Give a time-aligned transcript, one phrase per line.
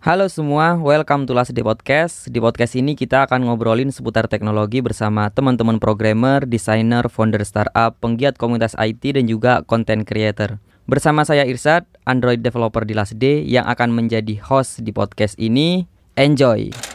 [0.00, 2.24] Halo semua, welcome to Last Day Podcast.
[2.32, 8.40] Di podcast ini kita akan ngobrolin seputar teknologi bersama teman-teman programmer, desainer, founder startup, penggiat
[8.40, 10.56] komunitas IT dan juga content creator.
[10.88, 15.84] Bersama saya Irsad, Android developer di Last Day yang akan menjadi host di podcast ini.
[16.16, 16.89] Enjoy.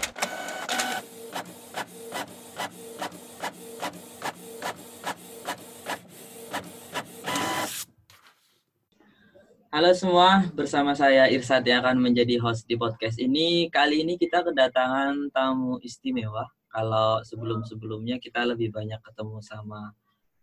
[9.75, 13.67] Halo semua, bersama saya Irsad yang akan menjadi host di podcast ini.
[13.67, 16.47] Kali ini kita kedatangan tamu istimewa.
[16.71, 19.91] Kalau sebelum-sebelumnya kita lebih banyak ketemu sama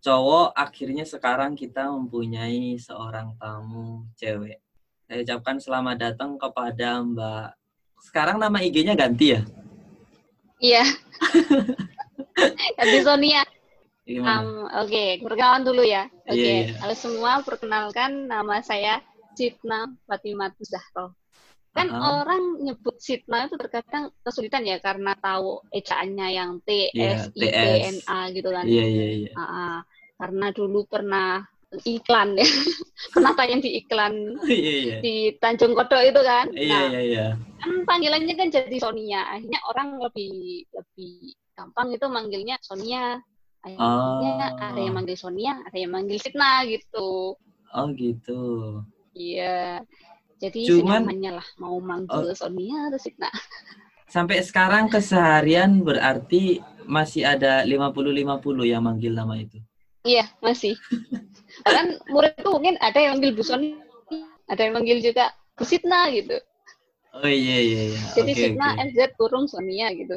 [0.05, 4.61] cowok, akhirnya sekarang kita mempunyai seorang tamu cewek.
[5.09, 7.49] Saya ucapkan selamat datang kepada Mbak.
[8.05, 9.41] Sekarang nama IG-nya ganti ya?
[10.61, 10.85] Iya.
[12.77, 13.49] ganti Sonia.
[14.13, 15.11] Um, Oke, okay.
[15.25, 16.05] perkenalan dulu ya.
[16.29, 16.37] Oke, okay.
[16.37, 16.77] Iya, iya.
[16.85, 19.01] halo semua, perkenalkan nama saya
[19.35, 21.17] Sitna Fatimah Zahro.
[21.73, 22.21] Kan Aha.
[22.21, 27.49] orang nyebut Sitna itu terkadang kesulitan ya karena tahu ejaannya yang T, Iya, S, I,
[27.49, 27.57] T.
[27.89, 28.65] N, A gitu kan.
[28.69, 29.33] Iya, iya, iya.
[30.21, 31.41] Karena dulu pernah
[31.89, 32.45] iklan ya,
[33.17, 34.97] pernah tayang di iklan Iya, iya.
[35.01, 36.47] di Tanjung Kodok itu kan.
[36.53, 37.27] Iya, Nah, iya, iya.
[37.57, 39.25] kan panggilannya kan jadi Sonia.
[39.33, 43.17] Akhirnya orang lebih lebih gampang itu manggilnya Sonia.
[43.65, 44.61] Akhirnya Oh.
[44.61, 47.33] ada yang manggil Sonia, ada yang manggil Sitna gitu.
[47.73, 48.41] Oh gitu.
[49.13, 49.85] Iya.
[50.43, 53.31] Jadi Cuman- lah mau manggil Sonia atau Sitna.
[54.11, 59.63] Sampai sekarang keseharian berarti masih ada 50-50 yang manggil nama itu.
[60.03, 60.75] Iya, masih.
[61.63, 63.79] Bahkan muridku mungkin ada yang manggil Bu Sonia,
[64.51, 66.37] ada yang manggil juga Bu Sitna gitu.
[67.13, 68.01] Oh iya iya iya.
[68.19, 68.83] Jadi Oke Sitna oke.
[68.89, 70.17] MZ kurung Sonia gitu.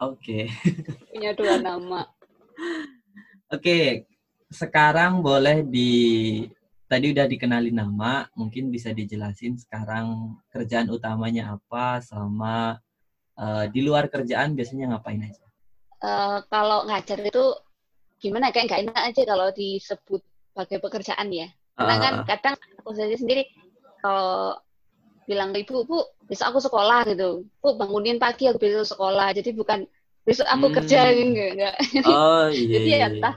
[0.00, 0.48] Oke.
[1.12, 2.08] Punya dua nama.
[3.52, 4.08] Oke.
[4.46, 5.92] Sekarang boleh di
[6.90, 12.78] tadi udah dikenali nama, mungkin bisa dijelasin sekarang kerjaan utamanya apa sama
[13.38, 15.44] eh, di luar kerjaan biasanya ngapain aja?
[16.04, 17.44] Eh, kalau ngajar itu
[18.22, 20.20] gimana kayak nggak enak aja kalau disebut
[20.52, 21.48] sebagai pekerjaan ya.
[21.76, 22.26] Karena Ah, kan ah, ah.
[22.28, 23.42] kadang aku saja sendiri
[24.00, 24.56] kalau
[25.28, 29.26] bilang ke ibu, bu besok aku sekolah gitu, bu bangunin pagi aku besok sekolah.
[29.36, 29.78] Jadi bukan
[30.26, 30.76] besok aku Hmm.
[30.76, 31.74] kerja enggak, enggak.
[32.06, 32.96] Oh iya Jadi iya.
[32.96, 33.08] ya iya.
[33.10, 33.34] entah.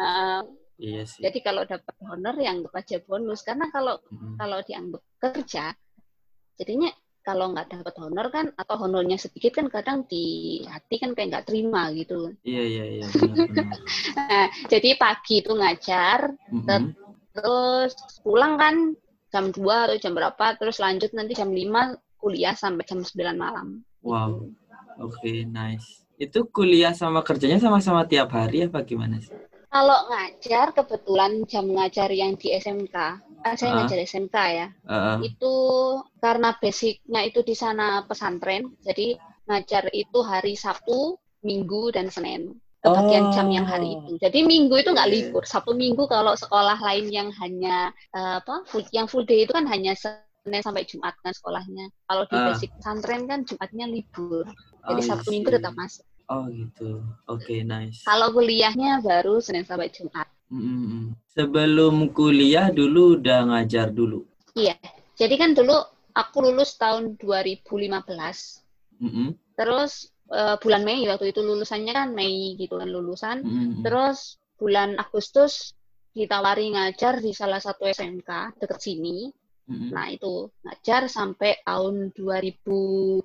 [0.00, 0.40] Nah,
[0.80, 1.20] Iya sih.
[1.20, 3.44] jadi kalau dapat honor ya anggap aja bonus.
[3.44, 4.40] Karena kalau Mm-mm.
[4.40, 5.76] kalau dianggap kerja,
[6.56, 6.88] jadinya
[7.20, 11.46] kalau nggak dapat honor kan atau honornya sedikit kan kadang di hati kan kayak nggak
[11.52, 12.32] terima gitu.
[12.40, 13.78] Iya iya iya benar-benar.
[14.16, 16.96] Nah, jadi pagi itu ngajar, Mm-mm.
[17.36, 17.92] terus
[18.24, 18.96] pulang kan
[19.28, 23.84] jam 2 atau jam berapa, terus lanjut nanti jam 5 kuliah sampai jam 9 malam.
[24.00, 24.48] Wow.
[25.00, 26.04] Oke, nice.
[26.20, 29.32] Itu kuliah sama kerjanya sama-sama tiap hari apa gimana sih?
[29.70, 32.96] Kalau ngajar, kebetulan jam ngajar yang di SMK,
[33.46, 33.76] ah, saya Ah.
[33.78, 35.16] ngajar SMK ya, Heeh.
[35.30, 35.54] itu
[36.18, 39.14] karena basicnya itu di sana pesantren, jadi
[39.46, 41.14] ngajar itu hari Sabtu,
[41.46, 42.58] Minggu, dan Senin.
[42.80, 43.96] Kebagian jam yang hari Oh.
[44.10, 44.12] itu.
[44.18, 45.14] Jadi Minggu itu nggak Iya.
[45.30, 45.44] libur.
[45.46, 49.68] Sabtu Minggu kalau sekolah lain yang hanya eh, apa full, yang full day itu kan
[49.68, 51.92] hanya Senin sampai Jumat kan sekolahnya.
[52.08, 52.50] Kalau di Ah.
[52.50, 54.48] basic pesantren kan Jumatnya libur.
[54.48, 56.02] Oh, Jadi I Sabtu Minggu tetap masuk.
[56.30, 57.02] Oh gitu.
[57.26, 58.06] Oke, nice.
[58.06, 60.30] Kalau kuliahnya baru Senin sampai Jumat.
[60.50, 61.14] Mm-mm.
[61.34, 64.22] Sebelum kuliah dulu udah ngajar dulu.
[64.54, 64.78] Iya.
[65.18, 65.74] Jadi kan dulu
[66.14, 67.66] aku lulus tahun 2015.
[69.02, 69.34] Mm-mm.
[69.58, 73.42] Terus eh, bulan Mei waktu itu lulusannya kan Mei gitu kan lulusan.
[73.42, 73.82] Mm-mm.
[73.82, 75.74] Terus bulan Agustus
[76.14, 79.34] ditawari ngajar di salah satu SMK deket sini.
[79.70, 83.22] Nah, itu ngajar sampai tahun 2019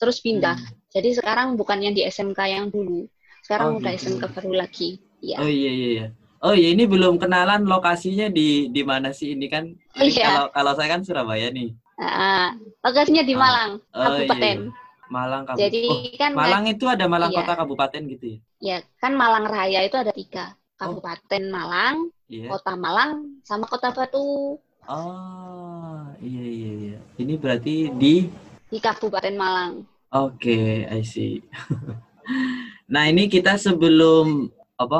[0.00, 0.56] terus pindah.
[0.56, 0.72] Mm.
[0.96, 3.04] Jadi sekarang bukan yang di SMK yang dulu.
[3.44, 4.16] Sekarang Oh, udah gitu.
[4.16, 4.96] SMK baru lagi.
[5.20, 5.36] Iya.
[5.44, 6.06] Oh iya iya iya.
[6.40, 9.68] Oh iya ini belum kenalan lokasinya di di mana sih ini kan?
[9.92, 10.24] Ini Iya.
[10.24, 11.76] Kalau kalau saya kan Surabaya nih.
[11.96, 13.40] Nah, lokasinya di Ah.
[13.40, 14.40] Malang, Oh, Kabupaten.
[14.40, 14.84] iya, iya.
[15.06, 15.62] Malang kabupaten.
[15.70, 17.38] Jadi oh, kan Malang itu ada Malang Iya.
[17.40, 18.38] kota kabupaten gitu ya?
[18.58, 20.56] ya kan Malang Raya itu ada tiga.
[20.76, 21.96] Kabupaten Malang,
[22.28, 22.52] Iya.
[22.52, 26.98] Kota Malang, sama Kota Batu Oh, iya iya iya.
[27.16, 28.28] Ini berarti di
[28.66, 29.72] di Kabupaten Malang.
[30.14, 31.42] Oke, I see.
[32.92, 34.46] nah, ini kita sebelum
[34.78, 34.98] apa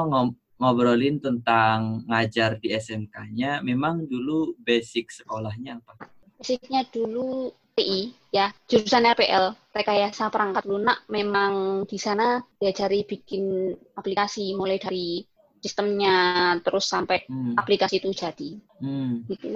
[0.59, 6.11] ngobrolin tentang ngajar di SMK-nya, memang dulu basic sekolahnya apa?
[6.37, 14.57] Basicnya dulu TI ya, jurusan RPL, rekayasa perangkat lunak memang di sana diajari bikin aplikasi
[14.57, 15.21] mulai dari
[15.61, 17.59] sistemnya terus sampai Hmm.
[17.59, 18.51] aplikasi itu jadi
[18.81, 19.13] hmm.
[19.29, 19.51] gitu.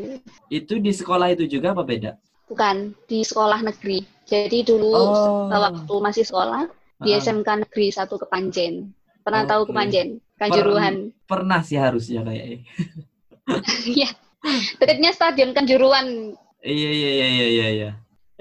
[0.51, 2.19] Itu di sekolah itu juga apa beda?
[2.51, 4.03] Bukan di sekolah negeri.
[4.27, 5.47] Jadi dulu Oh.
[5.47, 6.67] waktu masih sekolah
[7.01, 8.91] di Ah, SMK Negeri satu Kepanjen.
[9.23, 9.69] Pernah tahu Oke.
[9.71, 10.19] Kepanjen?
[10.35, 11.15] Kanjuruhan.
[11.31, 12.67] Pernah sih harusnya kayaknya.
[13.87, 14.11] Iya.
[14.79, 16.39] Dekatnya stadion Kanjuruhan.
[16.63, 17.69] Iya iya iya iya iya.
[17.71, 17.91] iya.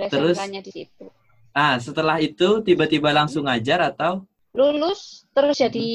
[0.09, 0.38] Terus?
[0.38, 1.06] Di situ.
[1.53, 4.23] Ah, setelah itu tiba-tiba langsung ngajar atau?
[4.53, 5.89] Lulus terus jadi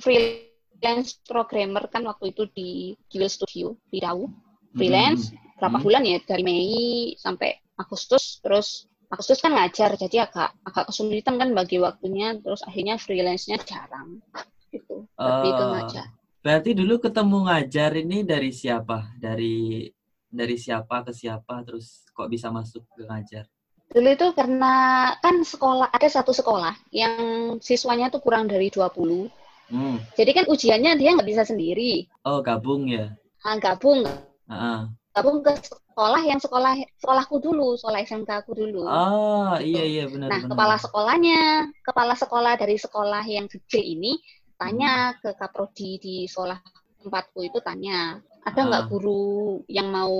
[0.00, 2.68] freelance programmer kan waktu itu di
[3.12, 4.28] Jewel Studio di Dau.
[4.76, 5.84] Freelance berapa Hmm.
[5.84, 6.70] bulan ya dari Mei
[7.18, 12.96] sampai Agustus terus Agustus kan ngajar jadi agak agak kesulitan kan bagi waktunya terus akhirnya
[12.96, 14.20] freelance-nya jarang
[14.74, 15.08] gitu.
[15.16, 15.70] Lebih ke Oh.
[15.74, 16.06] ngajar.
[16.38, 19.16] Berarti dulu ketemu ngajar ini dari siapa?
[19.16, 19.88] Dari
[20.28, 23.48] dari siapa ke siapa terus kok bisa masuk ke ngajar?
[23.88, 24.72] Dulu itu karena
[25.18, 27.16] kan sekolah ada satu sekolah yang
[27.58, 29.32] siswanya tuh kurang dari 20.
[29.72, 29.96] Hmm.
[30.12, 32.04] Jadi kan ujiannya dia nggak bisa sendiri.
[32.22, 33.16] Oh, gabung ya.
[33.40, 34.04] Ah, gabung
[34.44, 34.92] Ah.
[35.18, 36.72] Gabung ke sekolah yang sekolah
[37.02, 38.86] sekolahku dulu, sekolah SMK aku dulu.
[38.86, 40.50] Oh, iya iya benar Nah, benar.
[40.54, 41.42] kepala sekolahnya,
[41.82, 44.14] kepala sekolah dari sekolah yang gede ini
[44.54, 45.18] tanya Hmm.
[45.22, 46.58] ke kaprodi di sekolah
[46.98, 48.88] tempatku itu tanya, ada nggak Ah.
[48.90, 50.10] guru yang mau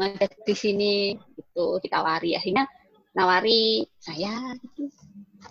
[0.00, 0.94] ngajar di sini?
[1.36, 2.36] Gitu, ditawari.
[2.36, 2.64] Akhirnya
[3.12, 4.56] nawari saya.
[4.76, 4.88] Gitu.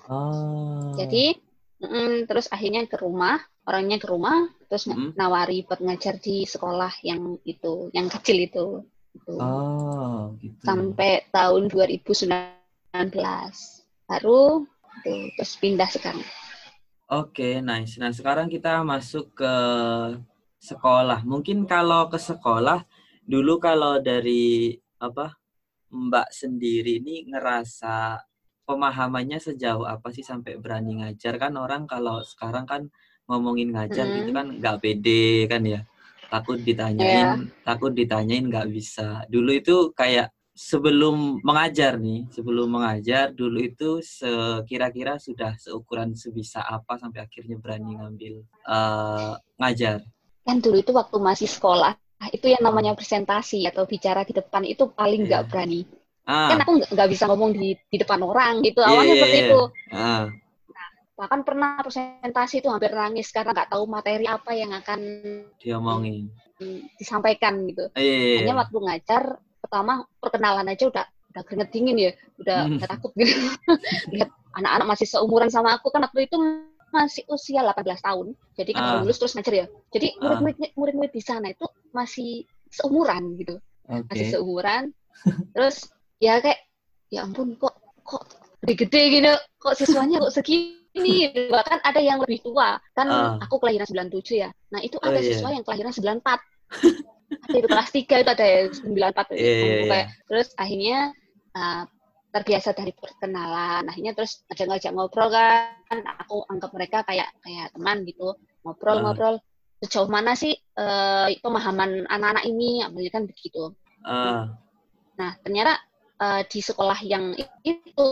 [0.09, 0.93] Oh.
[0.97, 1.33] Jadi,
[1.81, 5.17] mm, terus akhirnya ke rumah, orangnya ke rumah, terus Mm.
[5.17, 8.67] nawari buat ngajar di sekolah yang itu, yang kecil itu.
[9.09, 9.35] Gitu.
[9.41, 10.53] Oh, gitu.
[10.61, 12.29] sampai tahun 2019
[14.05, 14.69] baru
[15.01, 16.21] tuh, terus pindah sekarang
[17.09, 17.97] Oke, nice.
[17.97, 19.55] Nah, sekarang kita masuk ke
[20.61, 21.25] sekolah.
[21.25, 22.85] Mungkin kalau ke sekolah,
[23.25, 25.33] dulu kalau dari apa
[25.89, 28.21] Mbak sendiri ini ngerasa
[28.61, 32.93] pemahamannya sejauh apa sih sampai berani ngajar kan orang kalau sekarang kan
[33.29, 34.15] ngomongin ngajar Mm.
[34.17, 35.81] gitu kan nggak pede kan ya.
[36.29, 39.23] Takut ditanyain takut ditanyain nggak bisa.
[39.25, 46.99] Dulu itu kayak sebelum mengajar nih sebelum mengajar dulu itu sekira-kira sudah seukuran sebisa apa
[46.99, 50.03] sampai akhirnya berani ngambil eh, ngajar.
[50.43, 51.93] Kan dulu itu waktu masih sekolah
[52.29, 55.49] itu yang namanya presentasi atau bicara di depan itu paling nggak Iya.
[55.49, 55.81] berani.
[56.27, 56.51] Ah.
[56.51, 59.47] Kan aku nggak bisa ngomong di di depan orang gitu Iya, awalnya iya, seperti iya.
[59.47, 59.61] itu.
[59.95, 60.25] Ah
[61.19, 64.99] bahkan pernah presentasi itu hampir nangis karena nggak tahu materi apa yang akan
[65.59, 66.31] diomongin.
[66.99, 67.87] disampaikan gitu.
[67.95, 69.23] Eh, iya, iya, hanya waktu ngajar
[69.63, 72.75] pertama perkenalan aja udah udah keringet dingin ya udah, Hmm.
[72.79, 73.31] udah takut gitu.
[74.15, 74.27] Lihat
[74.59, 76.35] anak-anak masih seumuran sama aku kan waktu itu
[76.91, 78.35] masih usia 18 tahun.
[78.59, 79.65] Jadi kan baru lulus terus ngajar ya.
[79.95, 80.35] Jadi Ah.
[80.39, 81.63] murid-murid murid-murid di sana itu
[81.95, 83.55] masih seumuran gitu.
[83.87, 84.03] Oke.
[84.11, 84.83] Masih seumuran.
[85.55, 85.87] Terus
[86.19, 86.59] ya kayak
[87.07, 88.23] ya ampun kok kok
[88.59, 90.78] gede-gede gitu kok siswanya kok segini
[91.53, 92.81] bahkan ada yang lebih tua.
[92.97, 93.37] Kan Ah.
[93.39, 94.49] aku kelahiran 97 ya.
[94.73, 95.27] Nah itu Oh, ada iya.
[95.33, 96.41] siswa yang kelahiran 94
[97.29, 99.85] ada itu kelas 3 itu ada yang 94 Iya, iya, iya.
[99.89, 100.99] Kayak- terus akhirnya
[101.53, 101.83] uh,
[102.29, 103.89] terbiasa dari perkenalan.
[103.89, 105.97] Akhirnya terus ngajak-ngajak ngobrol kan.
[106.25, 108.37] Aku anggap mereka kayak kayak teman gitu.
[108.61, 109.41] Ngobrol-ngobrol.
[109.81, 112.83] Sejauh mana sih eh, pemahaman anak-anak ini?
[112.85, 113.73] Apalagi kan begitu.
[114.05, 114.53] Ah.
[115.17, 115.81] Nah, ternyata
[116.21, 117.33] eh, di sekolah yang
[117.65, 118.05] itu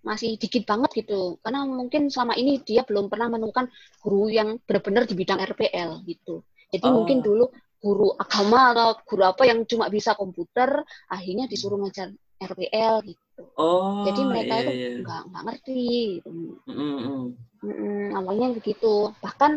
[0.00, 1.36] masih dikit banget gitu.
[1.44, 3.68] Karena mungkin selama ini dia belum pernah menemukan
[4.00, 6.44] guru yang benar-benar di bidang RPL gitu.
[6.70, 7.02] Jadi Oh.
[7.02, 7.50] mungkin dulu
[7.80, 13.42] guru agama atau guru apa yang cuma bisa komputer, akhirnya disuruh ngajar RPL gitu.
[13.56, 14.90] oh Jadi mereka iya, itu iya.
[15.04, 15.80] nggak nggak ngerti.
[16.20, 16.28] Gitu.
[16.28, 17.24] Mm, mm, mm.
[17.60, 19.12] Mm-mm, awalnya begitu.
[19.20, 19.52] Bahkan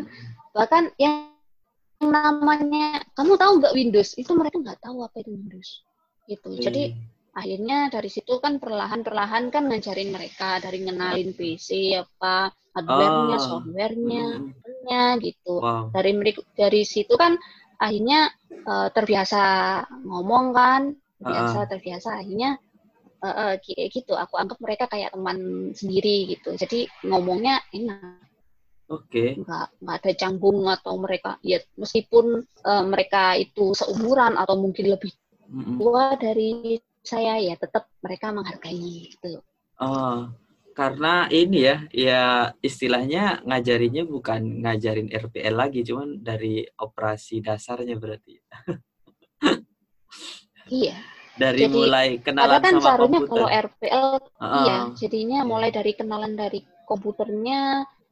[0.51, 1.31] bahkan yang
[2.03, 5.69] namanya kamu tahu nggak Windows itu mereka nggak tahu apa itu Windows
[6.27, 6.49] gitu.
[6.59, 7.12] Jadi Iya.
[7.33, 13.45] Akhirnya dari situ kan perlahan-perlahan kan ngajarin mereka dari ngenalin PC apa hardware-nya, Oh.
[13.57, 14.81] software-nya, Mm, mm.
[14.89, 15.61] nya gitu.
[15.61, 16.11] wow Dari
[16.57, 17.37] dari situ kan
[17.77, 19.43] akhirnya eh, terbiasa
[20.05, 20.81] ngomong kan,
[21.21, 22.57] terbiasa terbiasa akhirnya
[23.25, 24.13] eh, kayak gitu.
[24.17, 26.53] Aku anggap mereka kayak teman sendiri gitu.
[26.57, 28.21] Jadi ngomongnya enak
[28.93, 34.93] oke nggak nggak ada canggung atau mereka ya meskipun eh, mereka itu seumuran atau mungkin
[34.93, 35.09] lebih
[35.43, 35.77] Mm, mm.
[35.77, 39.43] tua dari saya ya tetap mereka menghargai gitu.
[39.77, 40.31] Oh,
[40.73, 42.23] karena ini ya, ya
[42.63, 48.39] istilahnya ngajarinya bukan ngajarin RPL lagi, cuman dari operasi dasarnya berarti.
[50.71, 50.95] Iya.
[51.33, 53.33] Dari Jadi, mulai Karena kenalan kan sama seharusnya komputer.
[53.33, 54.07] kalau RPL
[54.37, 54.63] Heeh.
[54.63, 55.49] iya, jadinya Iya.
[55.49, 57.61] mulai dari kenalan dari komputernya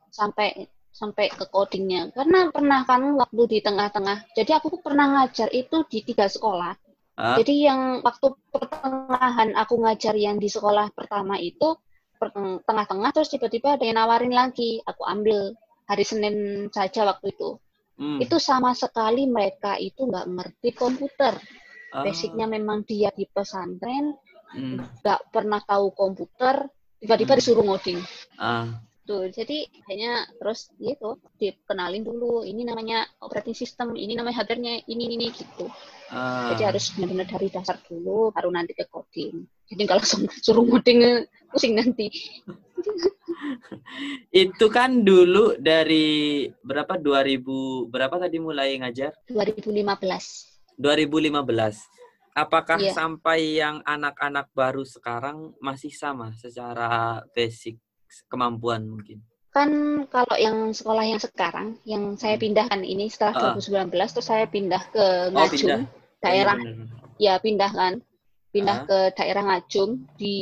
[0.10, 0.50] sampai
[0.92, 2.12] sampai ke codingnya.
[2.12, 4.36] Karena pernah kan waktu di tengah-tengah.
[4.36, 6.76] Jadi aku pernah ngajar itu di tiga sekolah.
[7.22, 11.78] Jadi yang waktu pertengahan aku ngajar yang di sekolah pertama itu
[12.66, 14.82] tengah-tengah terus tiba-tiba ada yang nawarin lagi.
[14.86, 15.54] Aku ambil
[15.86, 17.62] hari Senin saja waktu itu.
[18.02, 18.18] Hmm.
[18.18, 21.38] Itu sama sekali mereka itu nggak ngerti komputer.
[21.92, 24.16] Ah, Basicnya memang dia di pesantren,
[24.56, 25.04] hmm.
[25.04, 26.66] nggak pernah tahu komputer,
[27.04, 27.40] tiba-tiba Hmm.
[27.44, 28.00] disuruh ngoding.
[28.40, 32.46] Ah, Tuh, jadi kayaknya terus gitu dikenalin dulu.
[32.46, 35.66] Ini namanya operating system, ini namanya hardware-nya, ini ini gitu.
[36.14, 39.42] Ah, Jadi harus benar-benar dari dasar dulu, baru nanti ke coding.
[39.66, 42.14] Jadi kalau langsung suruh ngoding pusing nanti.
[44.46, 49.18] itu kan dulu dari berapa 2000 berapa tadi mulai ngajar?
[49.34, 50.78] 2015.
[50.78, 51.90] 2015.
[52.32, 52.96] Apakah Iya.
[52.96, 57.76] sampai yang anak-anak baru sekarang masih sama secara basic
[58.28, 59.22] kemampuan mungkin?
[59.52, 59.70] Kan
[60.08, 63.42] kalau yang sekolah yang sekarang, yang saya pindahkan ini setelah Ah.
[63.60, 65.80] 2019, terus saya pindah ke Oh, Ngajum, pindah.
[66.24, 66.88] daerah, Oh, iya bener.
[67.20, 67.94] ya pindah kan,
[68.50, 68.86] pindah Ah.
[68.88, 70.36] ke daerah Ngajum di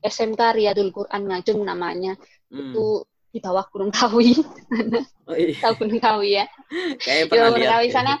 [0.00, 2.16] SMK Riyadul Quran Ngajum namanya,
[2.48, 2.72] Hmm.
[2.72, 4.32] itu di bawah Gunung Kawi,
[5.28, 5.52] Oh, iya.
[5.60, 6.46] tahu Gunung Kawi ya?
[6.96, 7.68] Kayak Di bawah Gunung.
[7.76, 7.92] Kawi ya.
[7.92, 8.12] sana,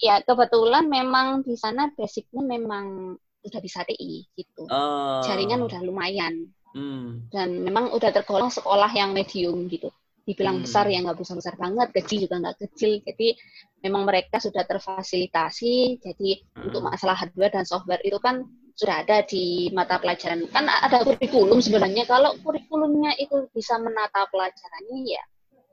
[0.00, 5.20] ya kebetulan memang di sana basicnya memang udah bisa TI gitu, Oh.
[5.20, 6.48] jaringan udah lumayan.
[6.78, 7.26] Hmm.
[7.34, 9.90] dan memang udah tergolong sekolah yang medium gitu.
[10.22, 10.64] Dibilang Hmm.
[10.68, 13.02] besar ya nggak besar besar banget kecil juga nggak kecil.
[13.02, 13.34] Jadi
[13.82, 15.98] memang mereka sudah terfasilitasi.
[15.98, 16.70] Jadi Hmm.
[16.70, 18.46] untuk masalah hardware dan software itu kan
[18.78, 20.46] sudah ada di mata pelajaran.
[20.54, 22.06] Kan ada kurikulum sebenarnya.
[22.06, 25.24] Kalau kurikulumnya itu bisa menata pelajarannya ya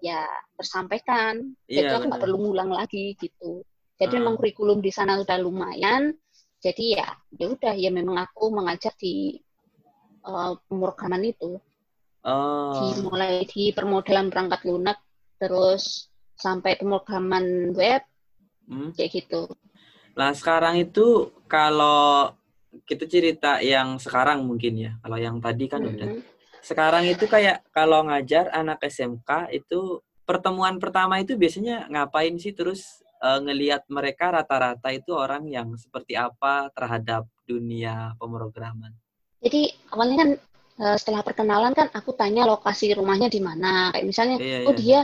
[0.02, 0.20] ya
[0.58, 1.54] tersampaikan.
[1.70, 3.62] Jadi Iya, aku nggak perlu ngulang lagi gitu.
[4.02, 4.20] Jadi Ah.
[4.24, 6.16] memang kurikulum di sana udah lumayan.
[6.64, 7.06] Jadi ya
[7.38, 9.38] ya udah ya memang aku mengajar di
[10.26, 11.62] eh, pemrograman itu
[12.26, 12.98] Oh.
[12.98, 14.98] dimulai di permodelan perangkat lunak
[15.38, 18.02] terus sampai pemrograman web
[18.66, 18.90] Hmm.
[18.98, 19.46] kayak gitu
[20.16, 22.32] Nah, sekarang itu kalau
[22.88, 24.92] kita cerita yang sekarang mungkin ya.
[25.04, 26.08] Kalau yang tadi kan udah.
[26.08, 26.24] Mm-mm.
[26.64, 33.04] Sekarang itu kayak kalau ngajar anak SMK itu pertemuan pertama itu biasanya ngapain sih terus
[33.22, 38.96] eh, ngelihat mereka rata-rata itu orang yang seperti apa terhadap dunia pemrograman.
[39.44, 39.62] Jadi
[39.94, 40.30] awalnya kan
[40.84, 44.80] eh, setelah perkenalan kan aku tanya lokasi rumahnya di mana kayak misalnya Iya, oh iya.
[44.80, 45.00] dia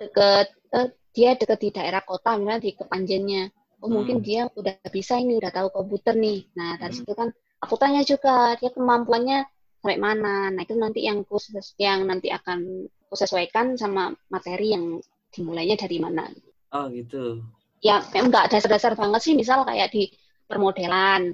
[0.00, 3.42] deket eh, dia deket di daerah kota misalnya di Kepanjennya
[3.82, 4.26] oh mungkin Hmm.
[4.26, 6.98] dia udah bisa ini udah tahu komputer nih nah dari Hmm.
[7.02, 7.28] situ kan
[7.64, 9.38] aku tanya juga dia kemampuannya
[9.80, 14.84] sampai mana nah itu nanti yang khusus yang nanti akan aku sesuaikan sama materi yang
[15.30, 16.26] dimulainya dari mana
[16.74, 17.40] Oh, gitu.
[17.80, 20.10] ya memang nggak dasar-dasar banget sih misal kayak di
[20.50, 21.32] permodelan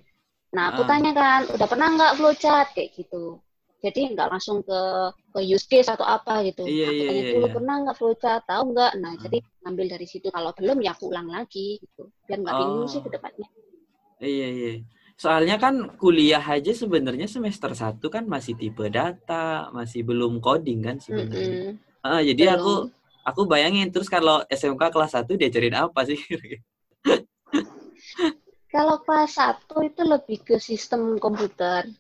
[0.52, 0.88] nah aku Ah.
[0.90, 3.40] tanya kan udah pernah nggak flowchart kayak gitu
[3.82, 4.80] jadi nggak langsung ke
[5.34, 7.54] ke use case atau apa gitu Iya, aku iya, tanya iya, dulu iya.
[7.56, 9.18] pernah nggak flowchart tahu nggak nah Ah.
[9.24, 13.00] jadi ngambil dari situ kalau belum ya aku ulang lagi gitu biar nggak bingung sih
[13.00, 13.04] Oh.
[13.06, 13.48] ke depannya
[14.22, 14.72] Iya, iya.
[15.18, 20.96] Soalnya kan kuliah aja sebenarnya semester 1 kan masih tipe data, masih belum coding kan
[21.02, 21.74] sebenarnya.
[22.06, 22.58] Ah, jadi Belum.
[22.58, 22.72] aku
[23.26, 26.18] aku bayangin terus kalau SMK kelas 1 diajarin apa sih?
[28.72, 31.92] kalau kelas satu itu lebih ke sistem komputer.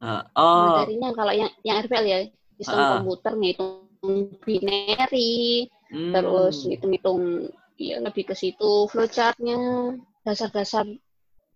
[0.00, 2.18] Ah, oh, materinya kalau yang yang RPL ya
[2.60, 2.90] sistem Ah.
[3.00, 7.48] komputer ngitung binary hmm, terus hitung-hitung
[7.80, 8.88] ya lebih ke situ.
[8.92, 9.56] Flowchartnya
[10.24, 10.84] dasar-dasar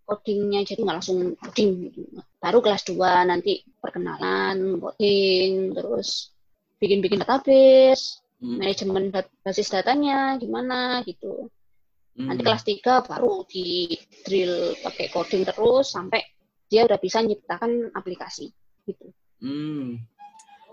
[0.05, 2.01] codingnya jadi nggak langsung coding gitu.
[2.41, 6.29] baru kelas 2 nanti perkenalan coding terus
[6.77, 9.09] bikin-bikin database hmm, manajemen
[9.41, 11.49] basis datanya gimana gitu
[12.15, 12.47] nanti hmm.
[12.47, 13.91] kelas 3 baru di
[14.23, 16.23] drill pakai coding terus sampai
[16.71, 18.55] dia udah bisa nyiptakan aplikasi
[18.87, 19.11] gitu
[19.45, 20.01] Hmm.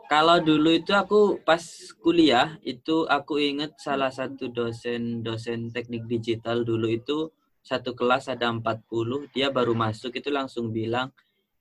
[0.07, 1.59] Kalau dulu itu aku pas
[1.99, 7.31] kuliah itu aku inget salah satu dosen dosen teknik digital dulu itu
[7.63, 11.11] satu kelas ada 40 dia baru masuk itu langsung bilang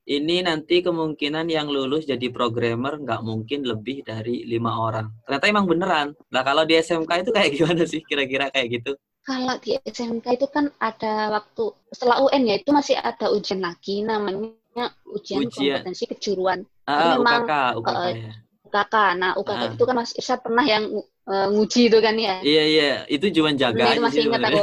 [0.06, 5.06] ini nanti kemungkinan yang lulus jadi programmer nggak mungkin lebih dari lima orang.
[5.22, 6.08] Ternyata emang beneran.
[6.34, 8.98] Lah kalau di SMK itu kayak gimana sih kira-kira kayak gitu?
[9.20, 14.00] Kalau di SMK itu kan ada waktu setelah UN ya itu masih ada ujian lagi
[14.02, 15.84] namanya ujian, Ujian.
[15.84, 18.32] kompetensi kejuruan Ah, memang, UKK, UKK eh, ya.
[18.66, 18.94] UKK.
[19.20, 19.70] Nah UKK Ah.
[19.76, 20.84] itu kan Mas Irsyad pernah yang
[21.30, 22.42] eh, nguji itu kan ya.
[22.42, 24.62] Iya iya, itu cuma jaga Nah, itu masih sih ingat aku.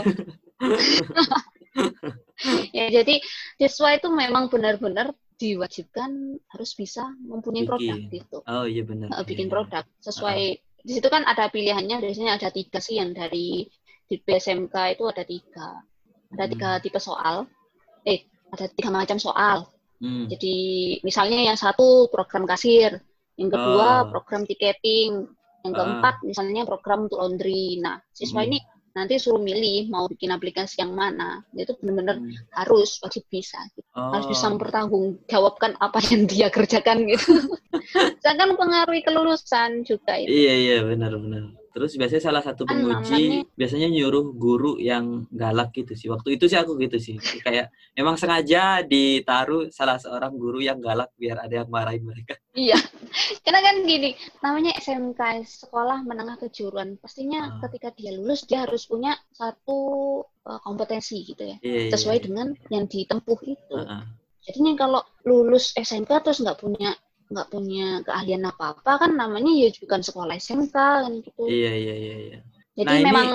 [2.73, 3.15] ya jadi
[3.57, 7.69] siswa itu memang benar-benar diwajibkan harus bisa mempunyai Bikin.
[7.69, 8.37] produk gitu.
[8.49, 9.07] Oh iya benar.
[9.13, 9.53] Eh, bikin Iya.
[9.53, 10.41] produk sesuai
[10.81, 13.69] di situ kan ada pilihannya biasanya ada tiga sih yang dari
[14.07, 15.83] di PSMK itu ada tiga
[16.27, 16.51] ada Hmm.
[16.51, 17.47] tiga tipe soal
[18.03, 20.29] eh ada tiga macam soal Hmm.
[20.29, 20.55] jadi
[21.01, 23.01] misalnya yang satu program kasir
[23.35, 23.53] yang Oh.
[23.53, 25.25] kedua program tiketing
[25.65, 25.77] yang Ah.
[25.77, 28.49] keempat misalnya program untuk laundry nah siswa Hmm.
[28.49, 28.57] ini
[28.93, 32.33] nanti suruh milih mau bikin aplikasi yang mana itu benar-benar Hmm.
[32.55, 33.85] harus wajib bisa gitu.
[33.93, 34.55] harus bisa Oh.
[34.55, 37.29] mempertanggungjawabkan apa yang dia kerjakan gitu
[38.21, 41.43] sedangkan mempengaruhi kelulusan juga itu Iya iya benar-benar.
[41.77, 46.09] Terus biasanya salah satu Kan penguji biasanya nyuruh guru yang galak gitu sih.
[46.09, 47.21] Waktu itu sih aku gitu sih.
[47.45, 52.33] Kayak memang sengaja ditaruh salah seorang guru yang galak biar ada yang marahin mereka.
[52.57, 52.81] iya
[53.45, 56.97] Karena kan gini, namanya SMK sekolah menengah kejuruan.
[56.97, 57.69] Pastinya Ah.
[57.69, 59.77] ketika dia lulus dia harus punya satu
[60.49, 62.23] uh, kompetensi gitu ya, Iya, iya, sesuai iya.
[62.25, 63.77] dengan yang ditempuh itu.
[63.77, 64.03] Heeh.
[64.49, 70.01] Jadinya kalau lulus SMK terus nggak punya nggak punya keahlian apa-apa kan namanya ya bukan
[70.03, 71.43] sekolah SMK kan gitu.
[71.43, 72.39] Iya, iya, iya, iya.
[72.77, 73.27] Jadi Nah, ini- memang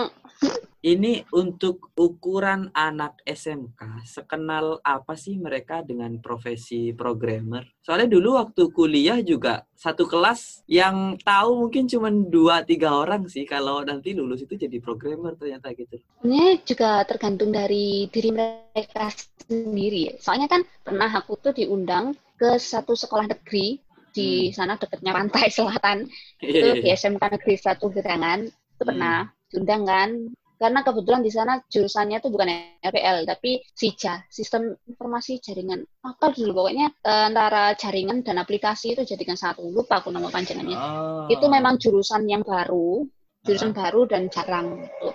[0.83, 7.63] Ini untuk ukuran anak SMK, sekenal apa sih mereka dengan profesi programmer?
[7.87, 13.47] Soalnya dulu waktu kuliah juga satu kelas yang tahu mungkin cuma dua tiga orang sih
[13.47, 16.03] kalau nanti lulus itu jadi programmer ternyata gitu.
[16.27, 19.07] ini juga tergantung dari diri mereka
[19.47, 20.11] sendiri.
[20.11, 20.13] ya.
[20.19, 23.79] Soalnya kan pernah aku tuh diundang ke satu sekolah negeri
[24.11, 26.11] di sana dekatnya pantai selatan.
[26.43, 28.39] Itu di SMK Negeri 1 Gerangan.
[28.51, 30.11] Itu pernah diundang kan.
[30.59, 32.47] Karena kebetulan di sana jurusannya itu bukan
[32.87, 36.67] RPL tapi SIJA sistem informasi jaringan apa dulu.
[36.67, 39.63] Pokoknya eh, antara jaringan dan aplikasi itu jadikan satu.
[39.71, 41.27] Lupa aku nama panjangannya Oh.
[41.31, 43.07] itu memang jurusan yang baru
[43.43, 45.11] jurusan baru dan jarang gitu.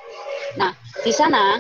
[0.59, 1.55] nah di sana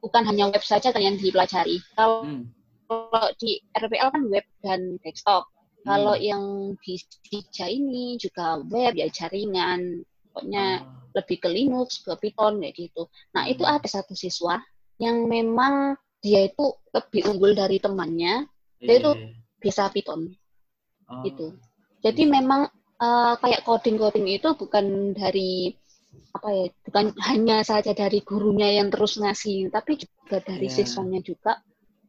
[0.00, 1.80] bukan hanya web saja yang dipelajari.
[1.92, 2.48] Kalau Hmm.
[2.88, 5.44] Kalau di RPL kan web dan desktop
[5.78, 5.94] Hmm.
[5.94, 6.44] kalau yang
[6.82, 11.06] di SIJA ini juga web ya jaringan pokoknya Oh.
[11.14, 13.06] lebih ke Linux, ke Python kayak gitu.
[13.32, 13.78] Nah, itu Hmm.
[13.78, 14.58] ada satu siswa
[14.98, 18.50] yang memang dia itu lebih unggul dari temannya,
[18.82, 19.28] Iya, dia itu iya.
[19.62, 20.34] bisa Python
[21.08, 21.22] Oh.
[21.22, 21.54] gitu.
[22.02, 22.66] Jadi memang
[22.98, 25.70] eh, kayak coding-coding itu bukan dari
[26.34, 30.82] apa ya, bukan hanya saja dari gurunya yang terus ngasih, tapi juga dari Iya.
[30.82, 31.62] siswanya juga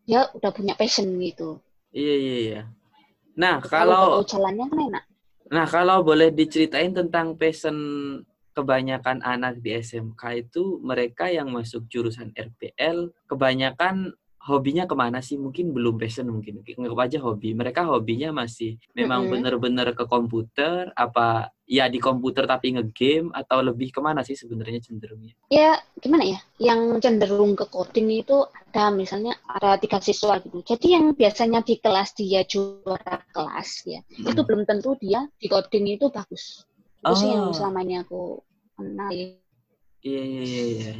[0.09, 1.61] dia udah punya passion gitu.
[1.93, 2.61] Iya, iya, iya.
[3.37, 5.03] Nah, Kalau kalau jalannya kan enak.
[5.53, 7.77] Nah, kalau boleh diceritain tentang passion
[8.57, 15.37] kebanyakan anak di SMK itu mereka yang masuk jurusan RPL kebanyakan hobinya ke mana sih?
[15.37, 16.65] Mungkin belum passion mungkin.
[16.65, 17.53] Nggak aja hobi.
[17.53, 19.33] Mereka hobinya masih memang Mm-mm.
[19.37, 24.81] bener-bener ke komputer apa ya di komputer tapi ngegame atau lebih ke mana sih sebenarnya
[24.81, 25.37] cenderungnya?
[25.53, 28.41] ya gimana ya yang cenderung ke coding itu
[28.73, 34.01] ada misalnya ada tiga siswa gitu jadi yang biasanya di kelas dia juara kelas ya
[34.09, 36.65] itu belum tentu dia di coding itu bagus
[37.05, 37.33] itu sih Oh.
[37.37, 38.41] yang selama ini aku
[38.75, 39.37] kenal ya.
[40.03, 40.93] Iya, iya, iya, iya.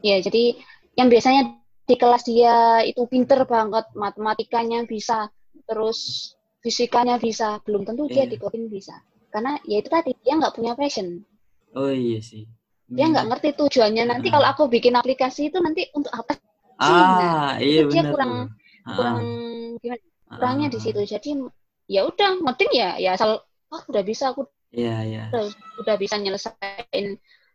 [0.00, 0.56] ya jadi
[0.96, 1.42] yang biasanya
[1.84, 5.28] di kelas dia itu pinter banget matematikanya bisa
[5.68, 6.32] terus
[6.64, 8.32] fisikanya bisa belum tentu dia Iya.
[8.32, 8.96] di coding bisa
[9.34, 11.26] karena ya itu tadi dia nggak punya passion
[11.74, 12.46] Oh iya sih.
[12.86, 14.38] dia nggak ngerti tujuannya nanti Ah.
[14.38, 16.46] kalau aku bikin aplikasi itu nanti untuk apa sih
[16.78, 18.12] Ah, iya itu dia benar.
[18.14, 18.94] kurang- tuh.
[18.94, 20.82] kurang Ah, gimana ah, kurangnya di ah.
[20.82, 21.30] situ jadi
[21.86, 25.24] ya udah ngeting ya ya asal oh udah bisa aku Iya, iya.
[25.30, 25.42] udah,
[25.82, 27.06] udah bisa nyelesain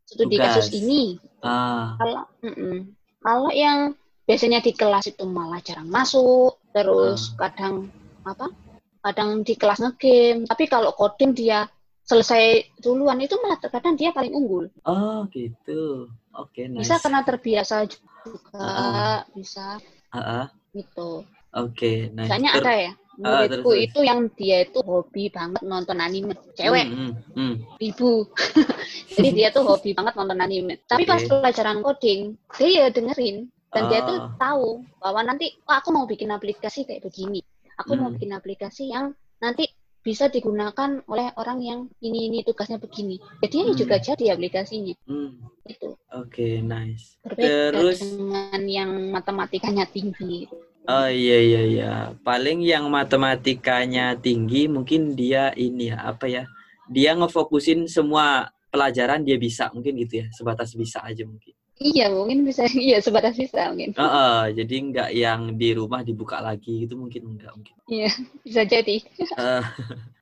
[0.03, 0.79] studi kasus Tugas.
[0.79, 2.91] ini Ah, kalau mm-mm.
[3.19, 7.47] kalau yang biasanya di kelas itu malah jarang masuk terus Ah.
[7.47, 7.87] kadang
[8.23, 8.51] apa
[8.99, 11.67] kadang di kelas ngegame tapi kalau coding dia
[12.03, 16.09] selesai duluan itu malah terkadang dia paling unggul oh gitu.
[16.33, 16.87] Oke, nice.
[16.87, 19.19] bisa karena terbiasa juga Ah.
[19.31, 19.77] bisa
[20.09, 20.45] Ah, ah.
[20.71, 22.29] gitu Oke, nice.
[22.29, 23.85] Misalnya Ter- ada ya, muridku terus, terus.
[23.89, 26.37] itu yang dia itu hobi banget nonton anime.
[26.53, 27.53] Cewek, hmm, hmm.
[27.81, 28.29] ibu.
[29.17, 30.77] Jadi dia tuh hobi banget nonton anime.
[30.85, 31.25] Tapi pas Oke.
[31.25, 33.49] pelajaran coding, dia ya dengerin.
[33.73, 34.29] Dan dia tuh Ah.
[34.37, 37.41] tahu bahwa nanti, oh, aku mau bikin aplikasi kayak begini.
[37.79, 38.19] Aku mau Hmm.
[38.19, 43.19] bikin aplikasi yang nanti bisa digunakan oleh orang yang ini ini tugasnya begini.
[43.39, 43.79] Jadi dia Hmm.
[43.79, 44.95] juga jadi aplikasinya.
[45.07, 47.21] Hmm, Itu Oke, nice.
[47.21, 50.49] berbeda Terus- dengan yang matematikanya tinggi.
[50.89, 51.91] Oh iya iya iya.
[52.25, 56.43] Paling yang matematikanya tinggi mungkin dia ini ya apa ya?
[56.89, 60.27] Dia ngefokusin semua pelajaran dia bisa mungkin gitu ya.
[60.33, 61.53] Sebatas bisa aja mungkin.
[61.79, 62.67] Iya, mungkin bisa.
[62.75, 63.95] Iya, sebatas bisa mungkin.
[63.95, 67.75] Heeh, jadi nggak yang di rumah dibuka lagi gitu mungkin enggak mungkin.
[67.87, 68.11] Iya,
[68.43, 68.95] bisa jadi.
[69.39, 69.63] Eh,